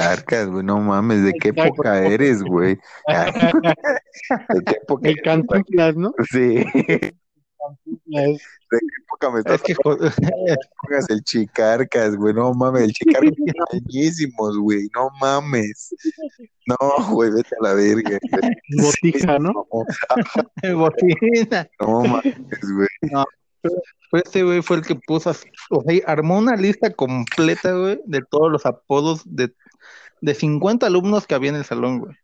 [0.50, 1.74] güey, no mames, ¿de qué Exacto.
[1.74, 2.76] época eres, güey?
[3.08, 6.14] ¿De qué época El cantinflas, ¿no?
[6.32, 6.64] Sí,
[8.12, 8.42] Es-
[9.04, 13.32] época me estás Es que pongas el chicarcas, güey, no mames, el chicarcas
[13.72, 15.94] buenísimos, güey, no mames.
[16.66, 16.78] No,
[17.12, 18.18] güey, vete a la verga.
[18.32, 18.52] güey.
[18.82, 19.52] Botija, ¿no?
[19.54, 21.70] No, Botina.
[21.80, 22.36] no mames,
[22.76, 22.88] güey.
[24.12, 28.00] Pues este güey fue el que puso, así- o sea, armó una lista completa, güey,
[28.06, 29.54] de todos los apodos de,
[30.24, 32.16] de 50 alumnos que había en el salón, güey.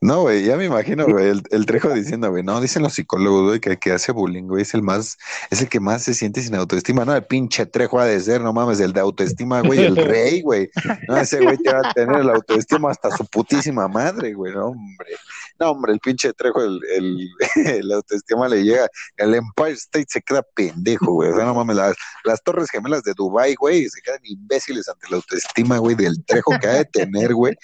[0.00, 3.48] No, güey, ya me imagino, güey, el, el trejo diciendo, güey, no, dicen los psicólogos,
[3.48, 5.18] güey, que el que hace bullying, güey, es el más,
[5.50, 8.40] es el que más se siente sin autoestima, no, el pinche trejo ha de ser,
[8.42, 10.70] no mames, el de autoestima, güey, el rey, güey,
[11.08, 14.66] no, ese güey te va a tener el autoestima hasta su putísima madre, güey, no,
[14.66, 15.16] hombre,
[15.58, 17.28] no, hombre, el pinche trejo, el, el,
[17.66, 21.74] el autoestima le llega, el Empire State se queda pendejo, güey, o sea, no mames,
[21.74, 26.24] las, las torres gemelas de Dubai, güey, se quedan imbéciles ante la autoestima, güey, del
[26.24, 27.54] trejo que ha de tener, güey,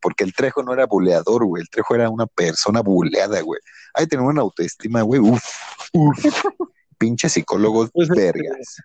[0.00, 1.62] porque el Trejo no era buleador, güey.
[1.62, 3.60] El Trejo era una persona buleada, güey.
[3.94, 5.20] Hay que tener una autoestima, güey.
[5.20, 5.44] Uf,
[5.92, 6.24] uf.
[6.98, 8.76] Pinches psicólogos Pues, vergas.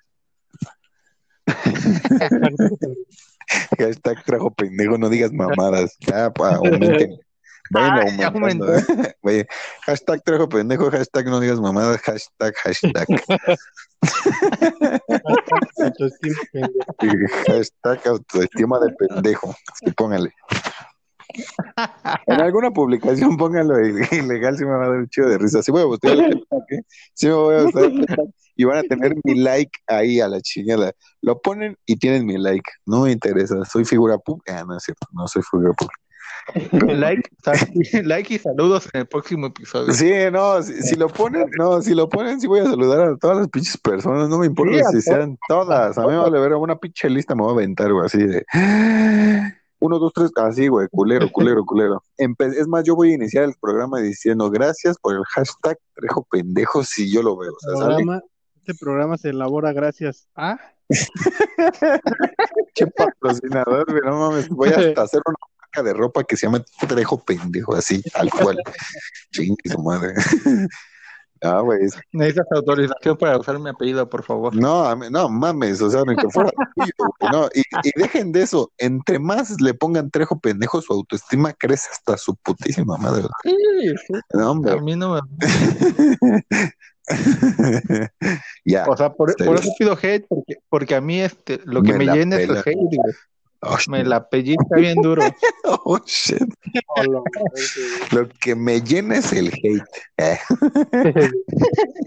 [3.78, 5.96] Hashtag Trejo pendejo, no digas mamadas.
[6.00, 7.20] Ya, pa, aumenten.
[7.72, 8.74] Vayan ya aumentando.
[9.24, 9.46] Vaya,
[9.86, 13.08] Hashtag Trejo pendejo, hashtag no digas mamadas, hashtag, hashtag.
[17.48, 19.56] Hashtag autoestima de pendejo.
[19.72, 20.34] Así póngale.
[22.28, 25.62] En alguna publicación pónganlo ilegal, si me va a dar un chido de risa.
[25.62, 26.82] Si voy a buscar el hashtag, ¿eh?
[27.14, 28.28] Sí me voy a buscar el hashtag
[28.58, 30.92] y van a tener mi like ahí a la chingada.
[31.22, 32.70] Lo ponen y tienen mi like.
[32.86, 33.64] No me interesa.
[33.66, 34.60] Soy figura pública.
[34.60, 35.08] Ah, no es cierto.
[35.12, 36.07] No soy figura pública.
[36.82, 37.30] Like,
[38.04, 39.94] like y saludos en el próximo episodio.
[39.94, 43.18] Sí, no, si, si lo ponen, no, si lo ponen, sí voy a saludar a
[43.18, 46.40] todas las pinches personas, no me importa Sí, si sean todas, a mí me vale
[46.40, 48.46] ver una pinche lista, me voy a aventar, güey, así de
[49.80, 52.02] uno, dos, tres, así, güey, culero, culero, culero.
[52.18, 56.24] Empe- es más, yo voy a iniciar el programa diciendo gracias por el hashtag Trejo
[56.32, 57.96] Pendejo si yo lo veo, o sea, ¿sale?
[57.96, 58.22] Programa-
[58.56, 60.58] este programa se elabora gracias a
[60.90, 65.36] Pinche patrocinador, güey, no mames, voy hasta hacer una
[65.74, 68.58] marca de ropa que se llama Trejo Pendejo, así, tal cual.
[69.32, 70.14] Chingue su madre.
[71.44, 71.86] Ah, güey.
[71.86, 74.56] es- Necesitas autorización para usar mi apellido, por favor.
[74.56, 76.50] No, no mames, o sea, ni que fuera
[77.32, 81.90] no, y, y dejen de eso, entre más le pongan trejo pendejo, su autoestima crece
[81.92, 83.28] hasta su putísima madre.
[83.44, 83.56] Sí,
[84.08, 84.14] sí.
[84.34, 84.72] No, hombre.
[84.72, 85.22] A mí no me...
[88.66, 88.86] ya.
[88.88, 92.06] O sea, por, por eso pido hate, porque, porque a mí este, lo que Me
[92.06, 93.14] llena es el hate, güey.
[93.70, 95.22] Oh, Me la pellizca bien duro.
[95.66, 96.38] oh, shit.
[98.12, 99.84] Lo que me llena es el hate.
[100.18, 100.40] Eh,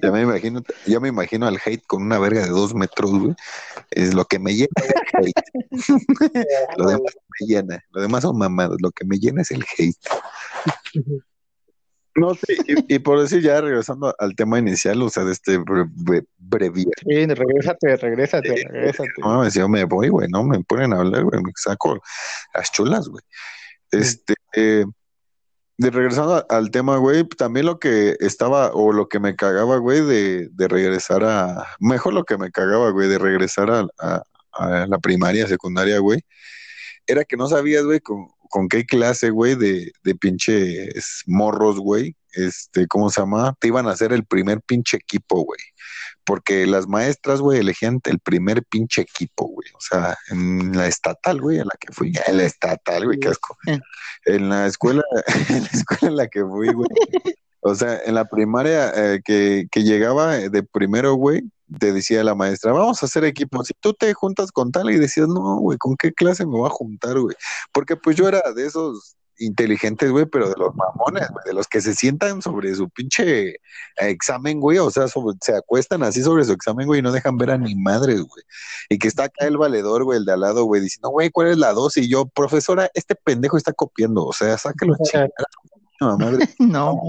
[0.03, 3.35] ya me imagino, yo me imagino al hate con una verga de dos metros, güey.
[3.91, 6.77] Es lo que me llena es el hate.
[6.77, 7.85] Lo demás me llena.
[7.91, 8.79] Lo demás son mamadas.
[8.81, 9.97] Lo que me llena es el hate.
[12.17, 15.59] No, sí, y, y por decir ya regresando al tema inicial, o sea, de este
[15.61, 16.91] bre- bre- breviario.
[17.07, 19.09] Sí, regrésate, regrésate, regrésate.
[19.19, 22.01] No yo me voy, güey, no me ponen a hablar, güey, me saco
[22.53, 23.23] las chulas, güey.
[23.93, 24.85] Este, eh,
[25.79, 30.01] de regresando al tema, güey, también lo que estaba, o lo que me cagaba, güey,
[30.03, 34.87] de, de regresar a, mejor lo que me cagaba, güey, de regresar a, a- a
[34.89, 36.21] la primaria, secundaria, güey,
[37.07, 42.17] era que no sabías, güey, con, con qué clase, güey, de, de pinches morros, güey,
[42.33, 43.55] este, ¿cómo se llama?
[43.59, 45.61] Te iban a hacer el primer pinche equipo, güey.
[46.25, 49.69] Porque las maestras, güey, elegían el primer pinche equipo, güey.
[49.75, 52.13] O sea, en la estatal, güey, en la que fui.
[52.27, 53.57] En la estatal, güey, qué asco.
[54.27, 55.03] En la escuela,
[55.49, 56.89] en la escuela en la que fui, güey.
[57.61, 61.43] O sea, en la primaria eh, que, que llegaba eh, de primero, güey,
[61.79, 63.63] te decía la maestra, vamos a hacer equipo.
[63.65, 66.67] Si tú te juntas con tal y decías, no, güey, ¿con qué clase me voy
[66.67, 67.37] a juntar, güey?
[67.73, 71.67] Porque pues yo era de esos inteligentes, güey, pero de los mamones, güey, de los
[71.67, 73.55] que se sientan sobre su pinche
[73.97, 77.39] examen, güey, o sea, sobre- se acuestan así sobre su examen, güey, y no dejan
[77.39, 78.45] ver a ni madres, güey.
[78.91, 81.49] Y que está acá el valedor, güey, el de al lado, güey, diciendo, güey, ¿cuál
[81.49, 81.97] es la dos?
[81.97, 86.17] Y yo, profesora, este pendejo está copiando, o sea, sáquelo a chingar a su puta
[86.19, 87.01] madre No,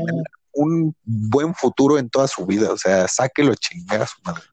[0.53, 4.43] un buen futuro en toda su vida, o sea, sáquelo a chingar a su madre.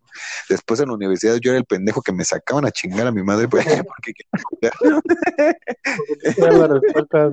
[0.49, 3.23] Después en la universidad yo era el pendejo que me sacaban a chingar a mi
[3.23, 4.13] madre pues, porque
[6.37, 7.31] Era la respuesta,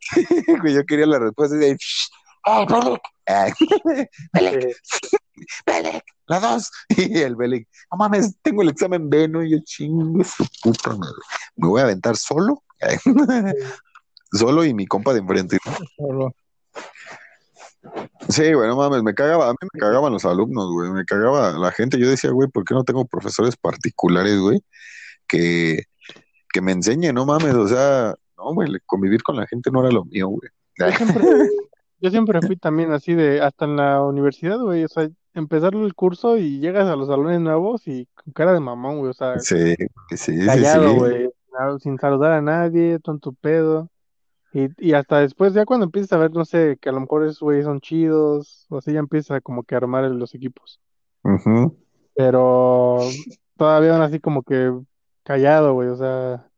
[0.64, 1.78] yo quería la respuesta y de,
[3.26, 3.52] Eh,
[5.66, 6.70] Belek, la dos.
[6.88, 9.42] Y el Belek, no mames, tengo el examen B, ¿no?
[9.42, 11.16] Y yo chingo su puta madre.
[11.56, 12.62] Me voy a aventar solo.
[12.80, 12.96] Ay,
[14.32, 15.58] solo y mi compa de enfrente.
[15.96, 16.34] solo.
[18.28, 21.52] Sí, güey, no mames, me cagaba, a mí me cagaban los alumnos, güey, me cagaba
[21.52, 21.98] la gente.
[21.98, 24.62] Yo decía, güey, ¿por qué no tengo profesores particulares, güey,
[25.26, 25.84] que,
[26.52, 29.90] que me enseñen, no mames, o sea, no, güey, convivir con la gente no era
[29.90, 30.50] lo mío, güey.
[30.76, 31.26] Yo siempre,
[32.00, 35.94] yo siempre fui también así de, hasta en la universidad, güey, o sea, empezar el
[35.94, 39.38] curso y llegas a los salones nuevos y con cara de mamón, güey, o sea,
[39.38, 39.74] Sí,
[40.14, 40.96] sí, callado, sí.
[40.96, 41.30] güey,
[41.80, 43.90] sin saludar a nadie, tonto pedo.
[44.52, 47.24] Y, y hasta después, ya cuando empiezas a ver, no sé, que a lo mejor
[47.24, 50.80] esos güeyes son chidos, o así ya empieza como que a armar los equipos.
[52.14, 52.98] Pero
[53.56, 54.72] todavía aún así como que
[55.22, 56.48] callado, güey, o sea,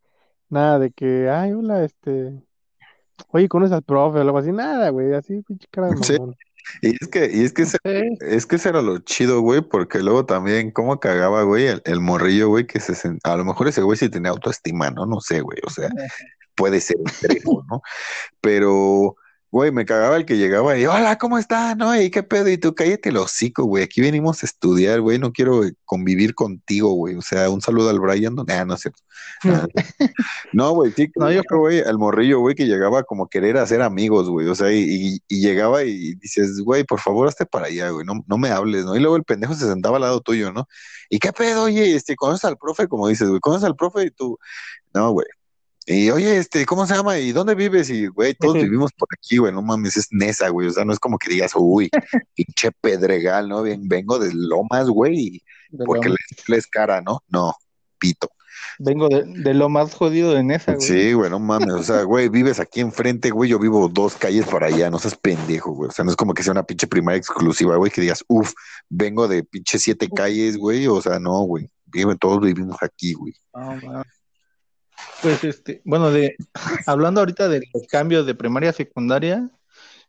[0.48, 2.32] nada de que, ay, hola, este,
[3.28, 4.52] oye, ¿conoces al profe o algo así?
[4.52, 6.16] Nada, güey, así, pinche cara de Sí.
[6.82, 9.60] Y es que, y es que ese, Sí, es que ese era lo chido, güey,
[9.60, 13.44] porque luego también, cómo cagaba, güey, el, el morrillo, güey, que se sen- a lo
[13.44, 15.04] mejor ese güey sí tenía autoestima, ¿no?
[15.04, 15.88] No sé, güey, o sea,
[16.60, 16.96] puede ser
[17.70, 17.82] ¿no?
[18.40, 19.16] Pero,
[19.50, 21.74] güey, me cagaba el que llegaba y, hola, ¿cómo está?
[21.74, 22.00] ¿No?
[22.00, 22.48] ¿Y qué pedo?
[22.48, 26.92] Y tú cállate el hocico, güey, aquí venimos a estudiar, güey, no quiero convivir contigo,
[26.92, 29.02] güey, o sea, un saludo al Brian, no, Ah, no es cierto.
[29.44, 29.66] Ah.
[30.52, 33.56] No, güey, sí, No, yo- creo, güey, al morrillo, güey, que llegaba como a querer
[33.58, 37.44] hacer amigos, güey, o sea, y, y- y llegaba y dices, güey, por favor, hazte
[37.46, 38.94] para allá, güey, no, no me hables, ¿no?
[38.96, 40.68] Y luego el pendejo se sentaba al lado tuyo, ¿no?
[41.08, 44.10] ¿Y qué pedo, oye, este, conoces al profe, como dices, güey, conoces al profe y
[44.12, 44.38] tú,
[44.94, 45.26] no, güey.
[45.92, 47.18] Y oye, este, ¿cómo se llama?
[47.18, 47.90] ¿Y dónde vives?
[47.90, 50.92] Y, güey, todos vivimos por aquí, güey, no mames, es Nesa, güey, o sea, no
[50.92, 51.90] es como que digas, uy,
[52.34, 53.62] pinche pedregal, ¿no?
[53.62, 57.22] Bien, vengo de Lomas, güey, de porque lo- la escuela es cara, ¿no?
[57.28, 57.54] No,
[57.98, 58.28] pito.
[58.78, 60.86] vengo de, de lo más jodido de Nesa, güey.
[60.86, 64.46] Sí, güey, no mames, o sea, güey, vives aquí enfrente, güey, yo vivo dos calles
[64.46, 66.86] para allá, no seas pendejo, güey, o sea, no es como que sea una pinche
[66.86, 68.52] primaria exclusiva, güey, que digas, uff,
[68.88, 73.34] vengo de pinche siete calles, güey, o sea, no, güey, viven, todos vivimos aquí, güey.
[73.52, 74.04] Ma.
[75.22, 76.36] Pues este, bueno, de
[76.86, 79.50] hablando ahorita de los cambios de primaria a secundaria,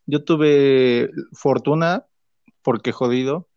[0.06, 2.06] yo tuve fortuna,
[2.62, 3.47] porque jodido,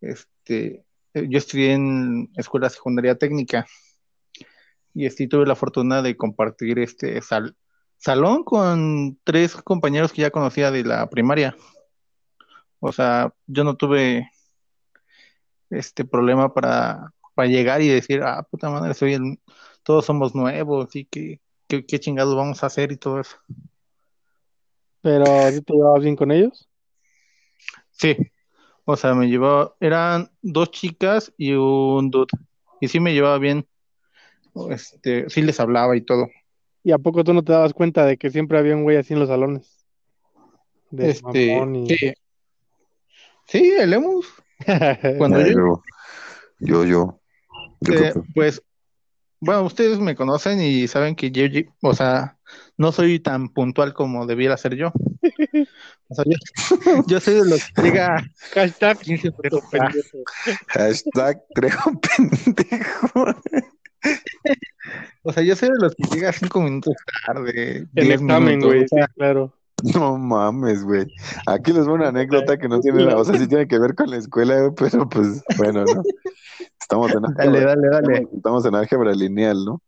[0.00, 3.66] este, yo estudié en escuela secundaria técnica
[4.94, 7.56] y este, tuve la fortuna de compartir este sal-
[7.96, 11.56] salón con tres compañeros que ya conocía de la primaria.
[12.78, 14.30] O sea, yo no tuve
[15.70, 19.38] este problema para, para llegar y decir, ah, puta madre, soy el,
[19.82, 21.40] todos somos nuevos y que
[21.70, 23.36] qué, qué chingados vamos a hacer y todo eso.
[25.02, 26.68] Pero ¿sí te llevabas bien con ellos?
[27.90, 28.16] Sí,
[28.84, 32.32] o sea, me llevaba, eran dos chicas y un dude,
[32.80, 33.66] y sí me llevaba bien,
[34.70, 36.28] este, sí les hablaba y todo.
[36.82, 39.12] ¿Y a poco tú no te dabas cuenta de que siempre había un güey así
[39.12, 39.86] en los salones?
[40.90, 41.86] De Este, y...
[41.86, 42.14] sí,
[43.46, 44.26] sí, el Lemus,
[45.18, 45.82] cuando yo,
[46.58, 47.20] yo, yo,
[47.92, 48.62] eh, pues,
[49.40, 51.44] bueno, ustedes me conocen y saben que yo,
[51.82, 52.38] o sea,
[52.76, 54.92] no soy tan puntual como debiera ser yo.
[56.08, 56.36] O sea, yo,
[57.08, 58.22] yo soy de los que llega
[58.54, 60.02] Hashtag 15 Trejo minutos tarde.
[60.02, 60.18] pendejo.
[60.68, 63.24] Hashtag Trejo pendejo.
[65.22, 66.94] O sea, yo soy de los que llega cinco minutos
[67.26, 68.68] tarde, El 10 examen, minutos.
[68.68, 69.54] güey, o sea, sí, claro.
[69.94, 71.06] No mames, güey.
[71.46, 74.10] Aquí les voy una anécdota que no tiene, o sea, sí tiene que ver con
[74.10, 76.02] la escuela, güey, pero pues, bueno, ¿no?
[76.80, 78.28] Estamos en dale, álgebra, dale, dale.
[78.34, 79.82] estamos en álgebra lineal, ¿no?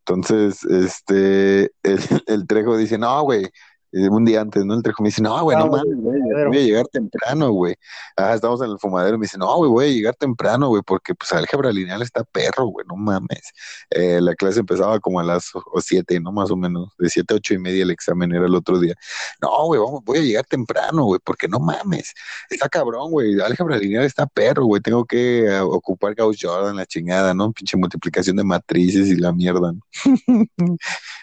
[0.00, 3.48] Entonces, este, el, el Trejo dice, no, güey,
[3.92, 4.74] eh, un día antes, ¿no?
[4.74, 7.74] El Trejo me dice, no, güey, no mames, güey, voy a llegar temprano, güey.
[8.16, 11.14] Ah, estamos en el fumadero me dice, no, güey, voy a llegar temprano, güey, porque
[11.14, 13.52] pues álgebra lineal está perro, güey, no mames.
[13.90, 16.32] Eh, la clase empezaba como a las o- siete, ¿no?
[16.32, 18.94] Más o menos, de siete a ocho y media el examen era el otro día.
[19.42, 22.14] No, güey, vamos, voy a llegar temprano, güey, porque no mames.
[22.48, 23.40] Está cabrón, güey.
[23.40, 24.80] Álgebra lineal está perro, güey.
[24.82, 27.52] Tengo que eh, ocupar Gauss Jordan, la chingada, ¿no?
[27.52, 29.72] Pinche multiplicación de matrices y la mierda.
[29.72, 29.80] ¿no?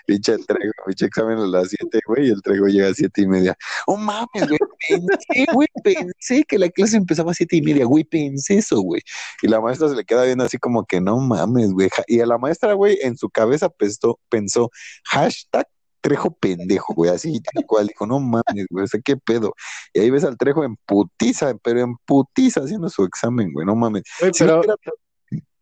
[0.06, 3.56] Pinche trego, pinche examen a las siete, güey, el trego llega a siete y media.
[3.86, 8.04] Oh mames, güey, pensé, güey, pensé que la clase empezaba a siete y media, güey,
[8.04, 9.02] pensé eso, güey.
[9.42, 11.90] Y la maestra se le queda viendo así como que no mames, güey.
[12.08, 14.70] Y a la maestra, güey, en su cabeza pensó, pensó
[15.06, 15.68] hashtag
[16.00, 17.88] Trejo pendejo, güey, así tal cual.
[17.88, 19.54] Dijo, no mames, güey, o sea, qué pedo.
[19.94, 23.76] Y ahí ves al Trejo en putiza, pero en putiza haciendo su examen, güey, no
[23.76, 24.04] mames.
[24.20, 24.76] Güey, Si no pero...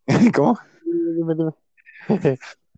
[0.36, 0.60] ¿Cómo?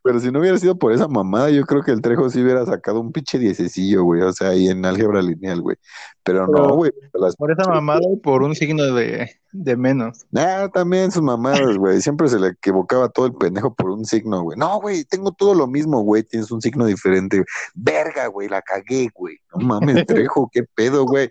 [0.08, 2.66] Pero si no hubiera sido por esa mamada, yo creo que el Trejo sí hubiera
[2.66, 5.76] sacado un pinche diececillo, güey, o sea, ahí en álgebra lineal, güey.
[6.24, 6.92] Pero no, güey.
[7.14, 10.26] las- Por esa mamada y por un signo de, de menos.
[10.36, 12.02] Ah, también sus mamadas, güey.
[12.02, 14.58] Siempre se le equivocaba todo el pendejo por un signo, güey.
[14.58, 16.24] No, güey, tengo todo lo mismo, güey.
[16.24, 17.44] Tienes un signo diferente.
[17.76, 19.38] Verga, güey, la cagué, güey.
[19.56, 21.30] No mames, Trejo, qué pedo, güey.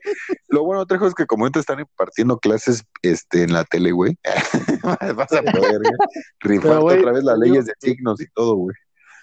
[0.48, 4.16] Lo bueno, Trejo, es que como ahorita están impartiendo clases este, en la tele, güey,
[5.16, 5.92] vas a poder güey,
[6.40, 8.65] rifarte otra vez las leyes de signos y todo, güey.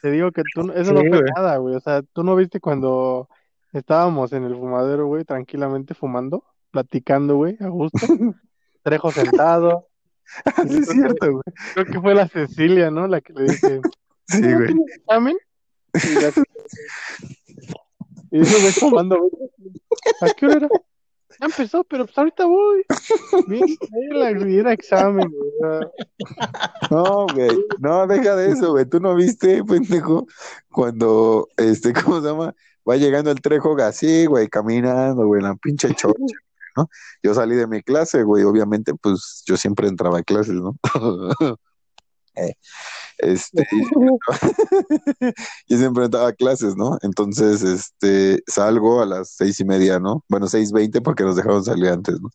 [0.03, 1.31] Te digo que tú, no- eso Sí, no fue güey.
[1.33, 1.75] nada, güey.
[1.75, 3.29] O sea, tú no viste cuando
[3.71, 7.97] estábamos en el fumadero, güey, tranquilamente fumando, platicando, güey, a gusto.
[8.83, 9.87] Trejo sentado.
[10.67, 11.43] Sí, es cierto, güey.
[11.73, 13.07] Creo que fue la Cecilia, ¿no?
[13.07, 13.79] La que le dije,
[14.27, 14.75] Sí, "¿No güey.
[14.97, 15.37] examen?
[15.93, 16.31] Y, ya-
[18.31, 19.31] y ese güey fumando, güey.
[20.21, 20.69] ¿A qué hora era?
[21.39, 22.85] Ya empezó, pero pues ahorita voy.
[24.57, 25.79] Era examen, güey.
[26.89, 28.85] No, güey, no, deja de eso, güey.
[28.85, 30.27] Tú no viste, pendejo,
[30.71, 32.53] cuando, este, ¿cómo se llama?
[32.87, 36.35] Va llegando el Trejo así, güey, caminando, güey, la pinche chocha,
[36.75, 36.89] ¿no?
[37.21, 40.77] Yo salí de mi clase, güey, obviamente, pues yo siempre entraba a clases, ¿no?
[42.35, 42.55] Eh,
[43.23, 43.65] Este,
[45.67, 46.97] yo siempre entraba a clases, ¿no?
[47.01, 50.23] Entonces, este, salgo a las seis y media, ¿no?
[50.29, 52.29] Bueno, seis veinte porque nos dejaron salir antes, ¿no?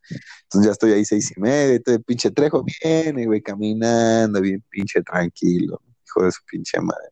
[0.44, 4.64] Entonces ya estoy ahí seis y media, y el pinche trejo viene, güey, caminando, bien
[4.68, 7.11] pinche tranquilo, hijo de su pinche madre.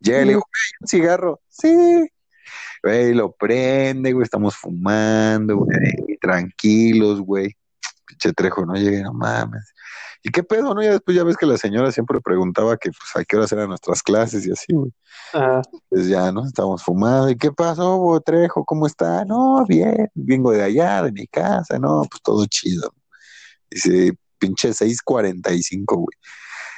[0.00, 2.08] Llega y le digo, güey, un cigarro, sí.
[2.82, 7.56] Güey, lo prende, güey, estamos fumando, güey, tranquilos, güey.
[8.06, 9.72] Pinche trejo, no llegue, no mames.
[10.26, 10.82] ¿Y qué pedo, no?
[10.82, 13.68] Ya después ya ves que la señora siempre preguntaba que, pues, a qué horas eran
[13.68, 14.90] nuestras clases y así, güey.
[15.34, 15.60] ah,
[15.90, 16.46] Pues ya, ¿no?
[16.46, 17.28] Estábamos fumando.
[17.28, 18.64] ¿Y qué pasó, bo, Trejo?
[18.64, 19.26] ¿Cómo está?
[19.26, 20.08] No, bien.
[20.14, 21.78] Vengo de allá, de mi casa.
[21.78, 22.90] No, pues todo chido.
[23.70, 26.16] Dice, pinche 6.45, güey.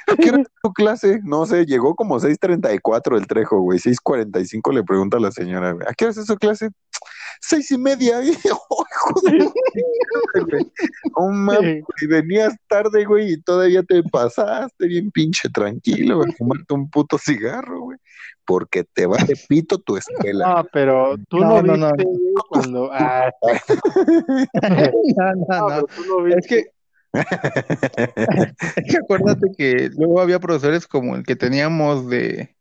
[0.07, 1.19] ¿A qué hora es tu clase?
[1.23, 3.79] No sé, llegó como 6.34 el Trejo, güey.
[3.79, 5.85] 6.45 le pregunta a la señora, güey.
[5.87, 6.69] ¿A qué hora es su clase?
[7.41, 8.19] Seis y media.
[8.23, 10.71] Y, oh, hijo de la chingada, güey.
[11.17, 16.73] No mames, y venías tarde, güey, y todavía te pasaste bien pinche tranquilo, güey, fumarte
[16.73, 17.97] un puto cigarro, güey,
[18.45, 20.47] porque te va de pito tu escuela.
[20.55, 22.09] No, pero tú No, no, no, viste no.
[22.11, 22.89] güey, cuando.
[22.93, 23.29] Ah,
[24.61, 25.67] No, no, no, no.
[25.67, 26.39] pero tú no viste.
[26.39, 26.71] Es que,
[27.13, 32.55] es que acuérdate que luego había profesores como el que teníamos de,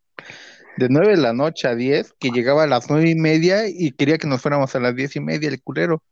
[0.77, 3.93] de 9 de la noche a 10, que llegaba a las nueve y media y
[3.93, 6.03] quería que nos fuéramos a las diez y media, el culero.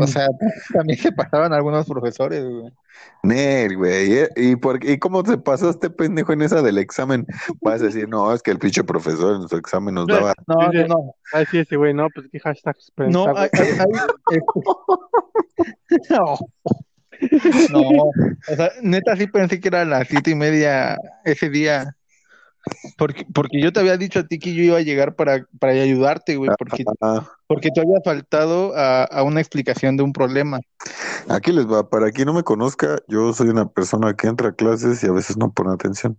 [0.00, 0.26] O sea,
[0.72, 2.72] también se pasaban algunos profesores, güey.
[3.22, 4.28] Nel, güey, ¿eh?
[4.36, 7.26] ¿y, por, qué- ¿y cómo se pasó este pendejo en esa del examen?
[7.60, 10.34] Vas a decir, no, es que el pinche profesor en su examen nos daba.
[10.48, 11.14] No, no, no.
[11.32, 12.74] Ah, sí, ese güey, no, pues qué hashtag.
[12.96, 14.44] No, hay, hay- hay- este-
[16.10, 16.36] no.
[17.70, 21.96] No, o sea, neta sí pensé que era a las siete y media ese día.
[22.98, 25.72] Porque, porque yo te había dicho a ti que yo iba a llegar para, para
[25.74, 30.60] ayudarte, güey, porque, Ah, porque te había faltado a, a una explicación de un problema.
[31.28, 34.52] aquí les va, para quien no me conozca, yo soy una persona que entra a
[34.52, 36.18] clases y a veces no pone atención,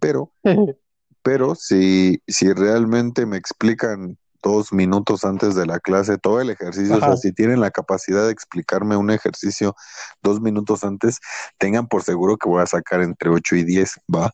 [0.00, 0.32] pero,
[1.22, 6.96] pero si, si realmente me explican dos minutos antes de la clase todo el ejercicio,
[6.96, 9.74] o sea, si tienen la capacidad de explicarme un ejercicio
[10.22, 11.18] dos minutos antes,
[11.58, 14.30] tengan por seguro que voy a sacar entre 8 y 10, ¿va?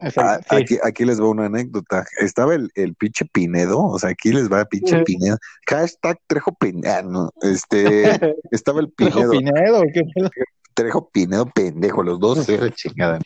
[0.00, 0.56] Ah, sí.
[0.56, 2.04] aquí, aquí les va una anécdota.
[2.20, 5.04] Estaba el, el pinche Pinedo, o sea, aquí les va pinche Sí.
[5.04, 5.38] Pinedo.
[5.66, 7.02] Hashtag Trejo Pinedo.
[7.10, 8.04] no, Este,
[8.50, 9.82] estaba el ¿Trejo Pinedo.
[9.92, 10.02] Qué?
[10.74, 13.18] Trejo Pinedo, pendejo, los dos, la chingada.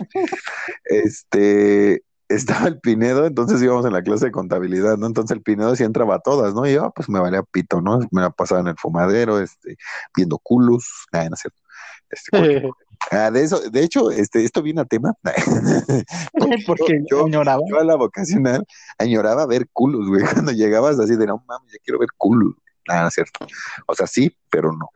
[0.84, 5.06] Este, estaba el Pinedo, entonces íbamos en la clase de contabilidad, ¿no?
[5.06, 6.66] Entonces el Pinedo sí entraba a todas, ¿no?
[6.66, 8.00] Y yo, ah, pues me valía pito, ¿no?
[8.10, 9.76] Me la pasaba en el fumadero, este,
[10.16, 11.58] viendo culos, nada, no es cierto.
[12.10, 12.70] Este,
[13.10, 15.14] ah, de eso, de hecho, este, esto viene a tema.
[16.66, 17.62] Porque yo- añoraba.
[17.68, 18.64] Yo a la vocacional
[18.98, 20.22] añoraba ver culos, güey.
[20.24, 22.54] Cuando llegabas así de no mames, ya quiero ver culos.
[22.86, 23.46] Nada, no es cierto.
[23.86, 24.88] O sea, sí, pero no.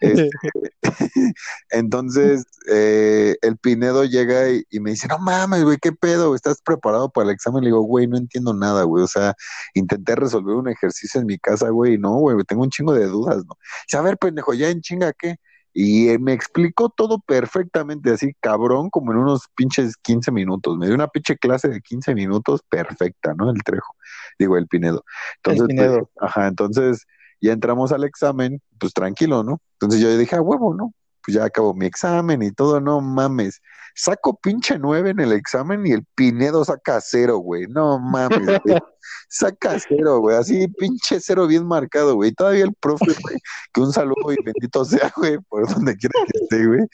[0.00, 0.30] Este,
[1.70, 6.34] entonces, eh, el Pinedo llega y, y me dice, no mames, güey, ¿qué pedo?
[6.34, 7.62] ¿Estás preparado para el examen?
[7.62, 9.04] Le digo, güey, no entiendo nada, güey.
[9.04, 9.34] O sea,
[9.74, 13.06] intenté resolver un ejercicio en mi casa, güey, y no, güey, tengo un chingo de
[13.06, 13.56] dudas, ¿no?
[13.86, 15.36] Dice, a ver, pendejo, ya en chinga, ¿qué?
[15.74, 20.76] Y eh, me explicó todo perfectamente, así cabrón, como en unos pinches 15 minutos.
[20.76, 23.50] Me dio una pinche clase de 15 minutos perfecta, ¿no?
[23.50, 23.94] El Trejo,
[24.38, 25.04] digo, el Pinedo.
[25.36, 26.10] Entonces, El Pinedo.
[26.14, 27.06] pues, ajá, entonces
[27.40, 29.60] ya entramos al examen, pues tranquilo, ¿no?
[29.74, 30.92] Entonces yo dije, a huevo, ¿no?
[31.24, 33.60] Pues ya acabo mi examen y todo, no mames.
[33.94, 37.66] Saco pinche nueve en el examen y el Pinedo saca cero, güey.
[37.66, 38.78] No mames, güey.
[39.28, 40.36] Saca cero, güey.
[40.36, 42.32] Así pinche cero bien marcado, güey.
[42.32, 43.36] Todavía el profe, güey,
[43.72, 46.86] que un saludo y bendito sea, güey, por donde quiera que esté, güey.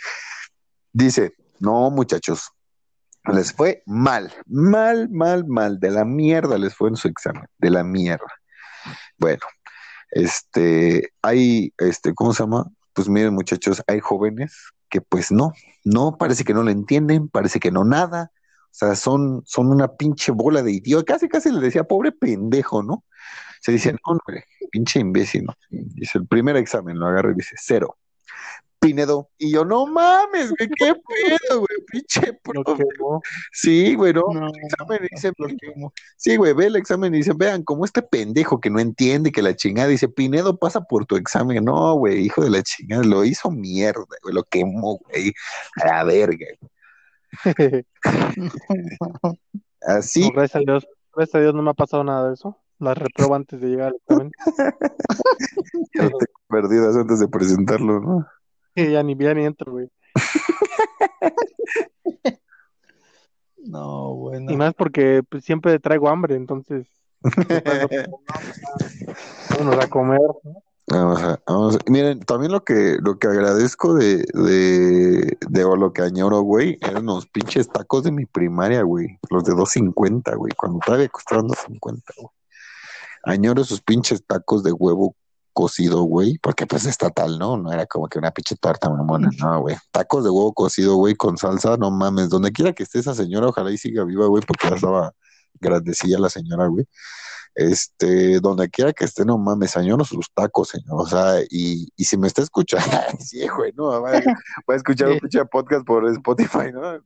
[0.92, 2.50] Dice, no, muchachos,
[3.32, 5.78] les fue mal, mal, mal, mal.
[5.78, 8.32] De la mierda les fue en su examen, de la mierda.
[9.18, 9.42] Bueno,
[10.10, 12.70] este, hay, este, ¿cómo se llama?
[12.92, 14.54] Pues miren, muchachos, hay jóvenes
[14.88, 15.52] que pues no,
[15.84, 18.30] no, parece que no lo entienden, parece que no nada.
[18.66, 21.14] O sea, son, son una pinche bola de idiota.
[21.14, 23.04] Casi, casi le decía, pobre pendejo, ¿no?
[23.60, 25.54] Se dice, no, güey, pinche imbécil, ¿no?
[25.70, 27.96] Dice, el primer examen lo agarra y dice, cero.
[28.84, 29.30] Pinedo.
[29.38, 30.94] Y yo, no mames, güey, qué
[31.48, 32.84] pedo, güey, pinche profe.
[33.52, 34.24] Sí, güey, no.
[34.32, 35.92] No, el examen y dice, lo quemo.
[36.16, 39.42] Sí, güey, ve el examen y dice, vean, como este pendejo que no entiende que
[39.42, 41.64] la chingada, dice, Pinedo pasa por tu examen.
[41.64, 45.32] No, güey, hijo de la chingada, lo hizo mierda, güey, lo quemó, güey,
[45.82, 46.46] a la verga.
[49.86, 50.86] Así, No, gracias a Dios.
[51.14, 52.58] Gracias a Dios no me ha pasado nada de eso.
[52.80, 54.30] Las reprobo antes de llegar al examen.
[56.48, 58.26] perdidas antes de presentarlo, ¿no?
[58.76, 59.90] Ya ni, ya ni entro, güey.
[63.66, 64.52] No, bueno.
[64.52, 66.86] Y más porque pues, siempre traigo hambre, entonces
[69.50, 70.20] vámonos a comer.
[70.42, 70.62] ¿no?
[70.86, 75.76] Vamos a, vamos a- Miren, también lo que, lo que agradezco de, de, de o
[75.76, 79.18] lo que añoro, güey, eran los pinches tacos de mi primaria, güey.
[79.30, 82.28] Los de 2.50, güey, cuando todavía costaban 2.50, güey.
[83.22, 85.16] Añoro esos pinches tacos de huevo
[85.54, 87.56] cocido, güey, porque pues estatal, ¿no?
[87.56, 89.76] No era como que una pinche torta mamona, no, güey.
[89.90, 92.28] Tacos de huevo cocido, güey, con salsa, no mames.
[92.28, 95.14] Donde quiera que esté esa señora, ojalá y siga viva, güey, porque ya estaba
[95.60, 96.86] grandecilla la señora, güey.
[97.54, 101.00] Este, donde quiera que esté, no mames, añoro sus tacos, señor.
[101.00, 102.84] O sea, y, y si me está escuchando,
[103.20, 106.98] sí, güey, no, va, a escuchar un pinche podcast por Spotify, ¿no?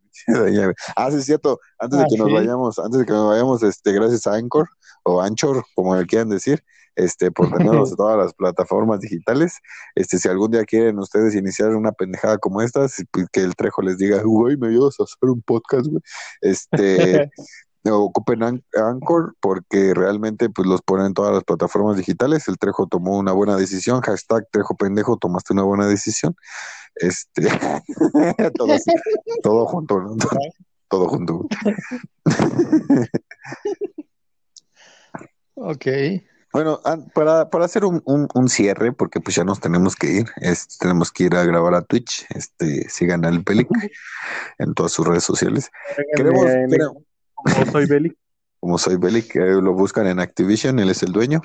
[0.97, 1.61] Ah, sí, es cierto.
[1.79, 4.69] Antes de Ah, que nos vayamos, antes de que nos vayamos, este, gracias a Anchor
[5.05, 6.65] o Anchor, como le quieran decir,
[6.99, 9.59] este, por tenernos en todas las plataformas digitales.
[9.95, 13.83] Este, si algún día quieren ustedes iniciar una pendejada como esta, pues, que el Trejo
[13.83, 16.03] les diga, güey, me ayudas a hacer un podcast, güey.
[16.41, 17.31] Este,
[17.91, 22.49] ocupen An- Anchor porque realmente pues los ponen en todas las plataformas digitales.
[22.49, 24.01] El Trejo tomó una buena decisión.
[24.03, 26.35] Hashtag Trejo pendejo, tomaste una buena decisión.
[26.97, 27.49] Este,
[29.43, 30.17] todo junto, ¿no?
[30.17, 30.39] Todo,
[30.89, 31.47] todo junto.
[35.55, 35.87] Ok.
[36.53, 36.81] Bueno,
[37.15, 40.27] para, para hacer un, un, un cierre, porque pues ya nos tenemos que ir,
[40.81, 43.69] tenemos que ir a grabar a Twitch, este, sigan al Pelic
[44.59, 45.71] en todas sus redes sociales.
[46.17, 46.67] Queremos, Eh,
[47.35, 48.17] como soy Beli.
[48.61, 51.43] como soy Belic, que lo buscan en Activision, él es el dueño.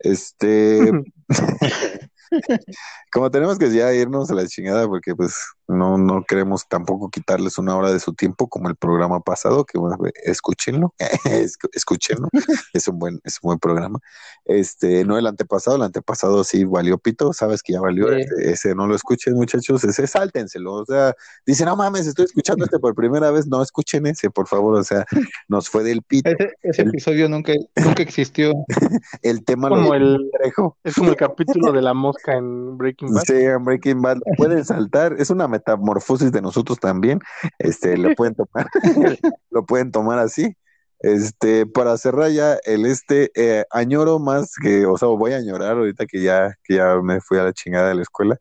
[0.00, 0.90] Este,
[3.12, 5.36] como tenemos que ya irnos a la chingada, porque pues
[5.66, 9.78] No, no queremos tampoco quitarles una hora de su tiempo como el programa pasado, que
[9.78, 10.94] bueno, escúchenlo,
[11.72, 12.28] escúchenlo,
[12.72, 13.98] es un buen, es un buen programa.
[14.44, 18.20] Este, no el antepasado, el antepasado sí valió pito, sabes que ya valió, Sí.
[18.20, 21.14] ese, ese no lo escuchen muchachos, ese sáltenselo, o sea,
[21.46, 24.84] dicen, no mames, estoy escuchando este por primera vez, no escuchen ese, por favor, o
[24.84, 25.06] sea,
[25.48, 28.52] nos fue del pito, Ese, ese El- episodio nunca, nunca existió.
[29.22, 30.76] el tema Como lo el, Trejo.
[30.84, 33.22] es como el capítulo de la mosca en Breaking Bad.
[33.26, 37.20] Sí, en Breaking Bad pueden saltar, es una metamorfosis de nosotros también.
[37.58, 38.68] Este, lo pueden tomar,
[39.50, 40.56] lo pueden tomar así.
[41.00, 45.76] Este, para cerrar ya el este, eh, añoro más que, o sea, voy a añorar
[45.76, 48.38] ahorita que ya, que ya me fui a la chingada de la escuela,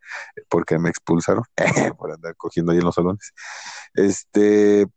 [0.49, 1.43] porque me expulsaron
[1.97, 3.33] por andar cogiendo ahí en los salones.
[3.95, 4.87] Este,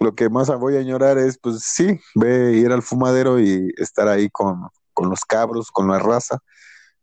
[0.00, 4.08] lo que más voy a añorar es, pues sí, ve ir al fumadero y estar
[4.08, 6.38] ahí con, con los cabros, con la raza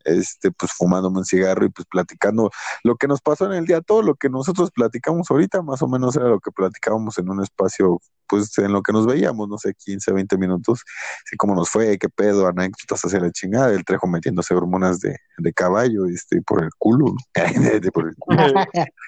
[0.06, 2.50] este, pues fumándome un cigarro y pues platicando
[2.84, 5.88] lo que nos pasó en el día, todo lo que nosotros platicamos ahorita, más o
[5.88, 9.58] menos era lo que platicábamos en un espacio, pues en lo que nos veíamos, no
[9.58, 10.82] sé, 15, 20 minutos,
[11.26, 15.18] así como nos fue, qué pedo, anécdotas hacia la chingada, el trejo metiéndose hormonas de,
[15.38, 17.14] de caballo, este, por el culo,
[17.94, 18.16] por el-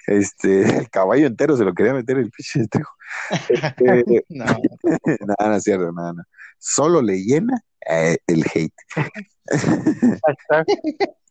[0.08, 2.92] este, el caballo entero se lo quería meter el pinche trejo.
[3.80, 4.46] Este, No.
[5.28, 6.24] nada, no es cierto, nada, no.
[6.58, 8.74] Solo le llena eh, el hate.
[8.96, 10.66] Hashtag,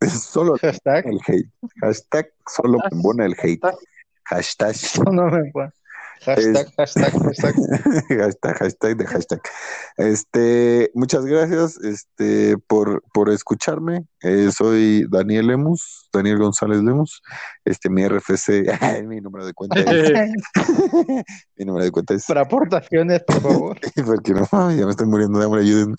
[0.11, 1.07] Solo Hashtag.
[1.07, 1.49] el hate.
[1.81, 3.61] Hashtag solo me embona el hate.
[4.25, 4.75] Hashtag.
[5.13, 5.53] No me.
[6.25, 7.55] Hashtag, hashtag, hashtag.
[8.09, 9.41] hashtag, hashtag de hashtag.
[9.99, 14.07] Este, muchas gracias este, por, por escucharme.
[14.23, 17.21] Eh, soy Daniel Lemus, Daniel González Lemus.
[17.65, 18.65] Este, mi RFC,
[19.07, 20.13] mi número de cuenta es,
[21.57, 23.79] mi número de cuenta es, Para aportaciones, por favor.
[24.07, 25.97] porque no mames, ya me estoy muriendo de hambre, ayúdenme.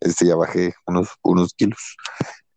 [0.00, 1.96] Este, ya bajé unos, unos kilos.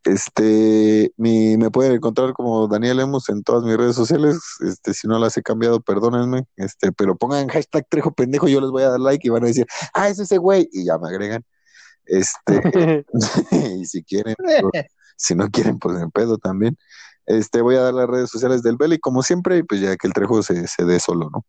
[0.06, 4.40] Este, mi, me pueden encontrar como Daniel Lemus en todas mis redes sociales.
[4.62, 6.46] Este, si no las he cambiado, perdónenme.
[6.56, 9.48] Este, pero pongan hashtag Trejo Pendejo, yo les voy a dar like y van a
[9.48, 11.44] decir, ah, es ese güey, y ya me agregan.
[12.06, 12.36] Este,
[13.52, 14.86] y si quieren, pues,
[15.18, 16.78] si no quieren, pues en pedo también.
[17.28, 20.06] Este, voy a dar las redes sociales del Beli, como siempre, y pues ya que
[20.08, 21.44] el Trejo se, se dé solo, ¿no?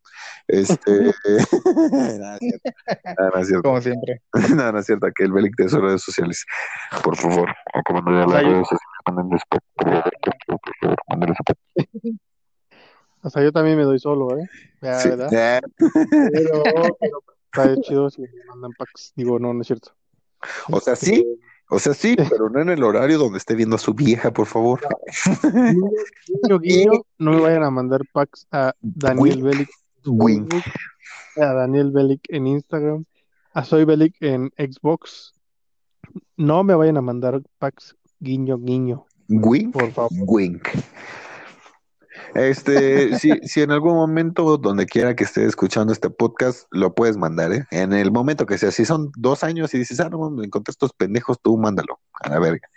[0.48, 1.12] Este,
[1.92, 2.70] nada, es cierto.
[3.04, 3.62] Nada, no es cierto.
[3.68, 4.22] Como siempre.
[4.56, 6.44] No, no es cierto, que el Belic de sus redes sociales.
[7.02, 9.62] Por favor, acabando ya las yo- redes sociales, después.
[13.22, 14.48] o sea, yo también me doy solo, ¿eh?
[14.82, 15.08] Ya, Sí.
[15.10, 15.28] ¿verdad?
[15.32, 15.60] Eh,
[16.32, 16.62] Pero,
[17.52, 19.12] pero está chido si me mandan packs.
[19.16, 19.92] Digo, no, no es cierto.
[20.70, 21.26] O sea, sí,
[21.68, 24.46] o sea, sí, pero no en el horario donde esté viendo a su vieja, por
[24.46, 24.80] favor.
[25.42, 29.70] Guiño, guiño, no me vayan a mandar packs a Daniel Belic
[31.36, 33.04] a Daniel Belic en Instagram,
[33.52, 35.34] a Soy Belic en Xbox.
[36.36, 39.70] No me vayan a mandar packs guiño, guiño, Wing.
[39.72, 40.10] por favor.
[40.26, 40.68] Wink.
[42.36, 47.16] Este, si, si en algún momento, donde quiera que esté escuchando este podcast, lo puedes
[47.16, 47.64] mandar, ¿eh?
[47.70, 50.70] En el momento que sea, si son dos años y dices, ah, no, me encontré
[50.70, 52.68] estos pendejos, tú mándalo, a la verga.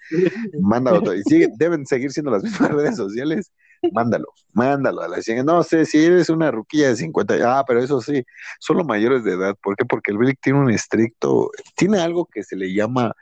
[0.61, 1.13] Mándalo.
[1.13, 3.51] Y sigue- deben seguir siendo las mismas redes sociales.
[3.93, 5.17] Mándalo, mándalo a la.
[5.43, 8.23] No sé, si eres una ruquilla de 50, ah, pero eso sí,
[8.59, 9.55] solo mayores de edad.
[9.61, 9.85] ¿Por qué?
[9.85, 13.13] Porque el Bilic tiene un estricto, tiene algo que se le llama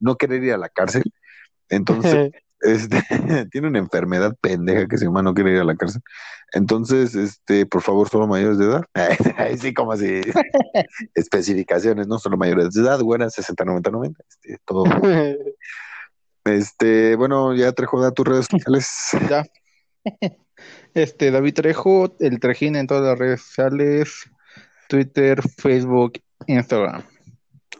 [0.00, 1.04] no querer ir a la cárcel.
[1.68, 2.32] Entonces,
[2.62, 3.00] este,
[3.50, 6.02] tiene una enfermedad pendeja que se llama no quiere ir a la cárcel.
[6.52, 8.84] Entonces, este, por favor, solo mayores de edad.
[9.38, 10.20] Así como así.
[11.14, 14.24] Especificaciones, no solo mayores de edad, buenas, 60, 90, 90.
[14.28, 14.84] Este, todo.
[16.44, 18.88] Este, bueno, ya Trejo, da tus redes sociales.
[19.28, 19.44] Ya.
[20.94, 24.28] Este, David Trejo, el Trejín en todas las redes sociales,
[24.88, 26.14] Twitter, Facebook,
[26.46, 27.04] Instagram.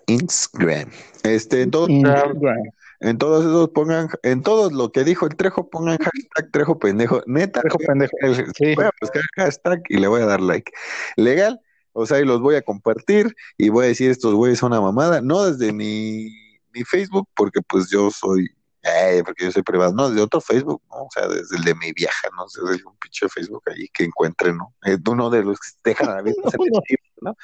[0.07, 0.91] Instagram.
[1.23, 2.63] Este, en, todo- Instagram.
[3.01, 7.23] En todos esos pongan, en todo lo que dijo el Trejo, pongan hashtag Trejo pendejo.
[7.27, 8.17] Neta, Trejo pendejo.
[8.55, 8.75] Sí.
[8.75, 10.71] voy a buscar hashtag y le voy a dar like.
[11.17, 11.61] Legal,
[11.93, 14.83] o sea, y los voy a compartir y voy a decir estos güeyes son una
[14.83, 16.29] mamada, no desde mi,
[16.73, 18.49] mi Facebook, porque pues yo soy,
[18.83, 21.05] eh, porque yo soy privado, no, desde otro Facebook, ¿no?
[21.05, 24.05] O sea, desde el de mi vieja, no sé, desde un pinche Facebook ahí que
[24.05, 24.75] encuentren, ¿no?
[24.83, 27.37] Es uno de los que dejan abiertos en el ciber, ¿no?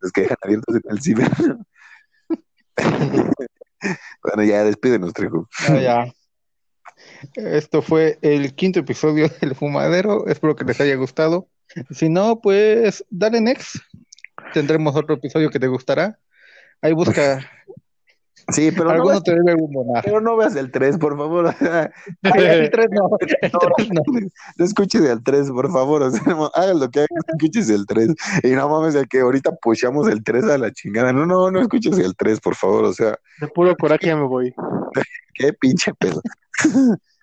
[0.00, 1.30] los que dejan abiertos en el ciber.
[4.22, 5.48] Bueno, ya despídenos, Trejo.
[5.68, 6.12] Ah, ya.
[7.34, 10.26] Esto fue el quinto episodio del Fumadero.
[10.26, 11.48] Espero que les haya gustado.
[11.90, 13.76] Si no, pues dale next.
[14.52, 16.18] Tendremos otro episodio que te gustará.
[16.80, 17.50] Ahí busca.
[18.48, 20.02] Sí, pero no, Alguno veas, te debe abonar.
[20.04, 21.46] pero no veas el 3, por favor.
[21.46, 23.08] o sea, Ay, el tres no.
[23.42, 24.02] El tres no.
[24.56, 26.02] No escuches el 3, por favor.
[26.02, 28.08] O sea, no, hagan lo que hagan, escuches el 3.
[28.42, 31.12] Y no mames, de que ahorita pushamos el 3 a la chingada.
[31.12, 32.84] No, no, no escuches el 3, por favor.
[32.84, 34.54] O sea, De puro coraje ya me voy.
[35.34, 36.20] qué pinche pedo.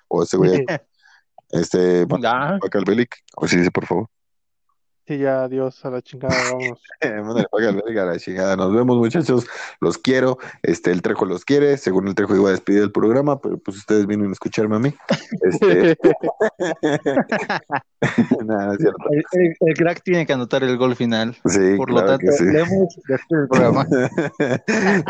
[0.08, 0.66] o ese güey.
[1.52, 4.08] Este, bueno, Ya, Paca el Belic, o sí dice, por favor.
[5.10, 6.36] Sí, ya, adiós, a la chingada,
[7.02, 8.56] el a la chingada.
[8.56, 9.48] Nos vemos, muchachos.
[9.82, 10.38] Los quiero.
[10.62, 11.78] Este, el Trejo los quiere.
[11.78, 14.80] Según el Trejo iba a despedir el programa, pero pues ustedes vienen a escucharme a
[14.80, 14.94] mí.
[15.42, 15.98] Este,
[18.46, 18.98] nada, no es cierto.
[19.10, 21.36] el, el- el crack tiene que anotar el gol final.
[21.46, 22.46] Sí, Por lo tanto, sí.
[22.46, 23.88] leemos después del programa.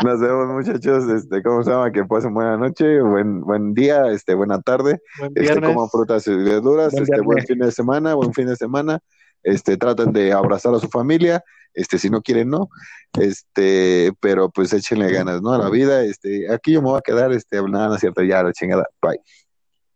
[0.02, 1.10] Nos vemos, muchachos.
[1.10, 1.92] Este, ¿cómo se llama?
[1.92, 5.02] Que pasen buena noche, buen, buen día, este, buena tarde.
[5.18, 8.56] Buen Este, coman frutas y verduras, Buen este, buen fin de semana, buen fin de
[8.56, 8.98] semana.
[9.42, 11.42] Este, traten de abrazar a su familia,
[11.74, 12.68] este, si no quieren, no.
[13.18, 15.52] Este, pero pues échenle ganas, ¿no?
[15.52, 18.22] A la vida, este, aquí yo me voy a quedar, este, nada, no es cierto,
[18.22, 18.86] ya la chingada.
[19.00, 19.20] Bye.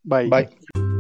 [0.03, 0.29] Bye.
[0.29, 0.94] Bye.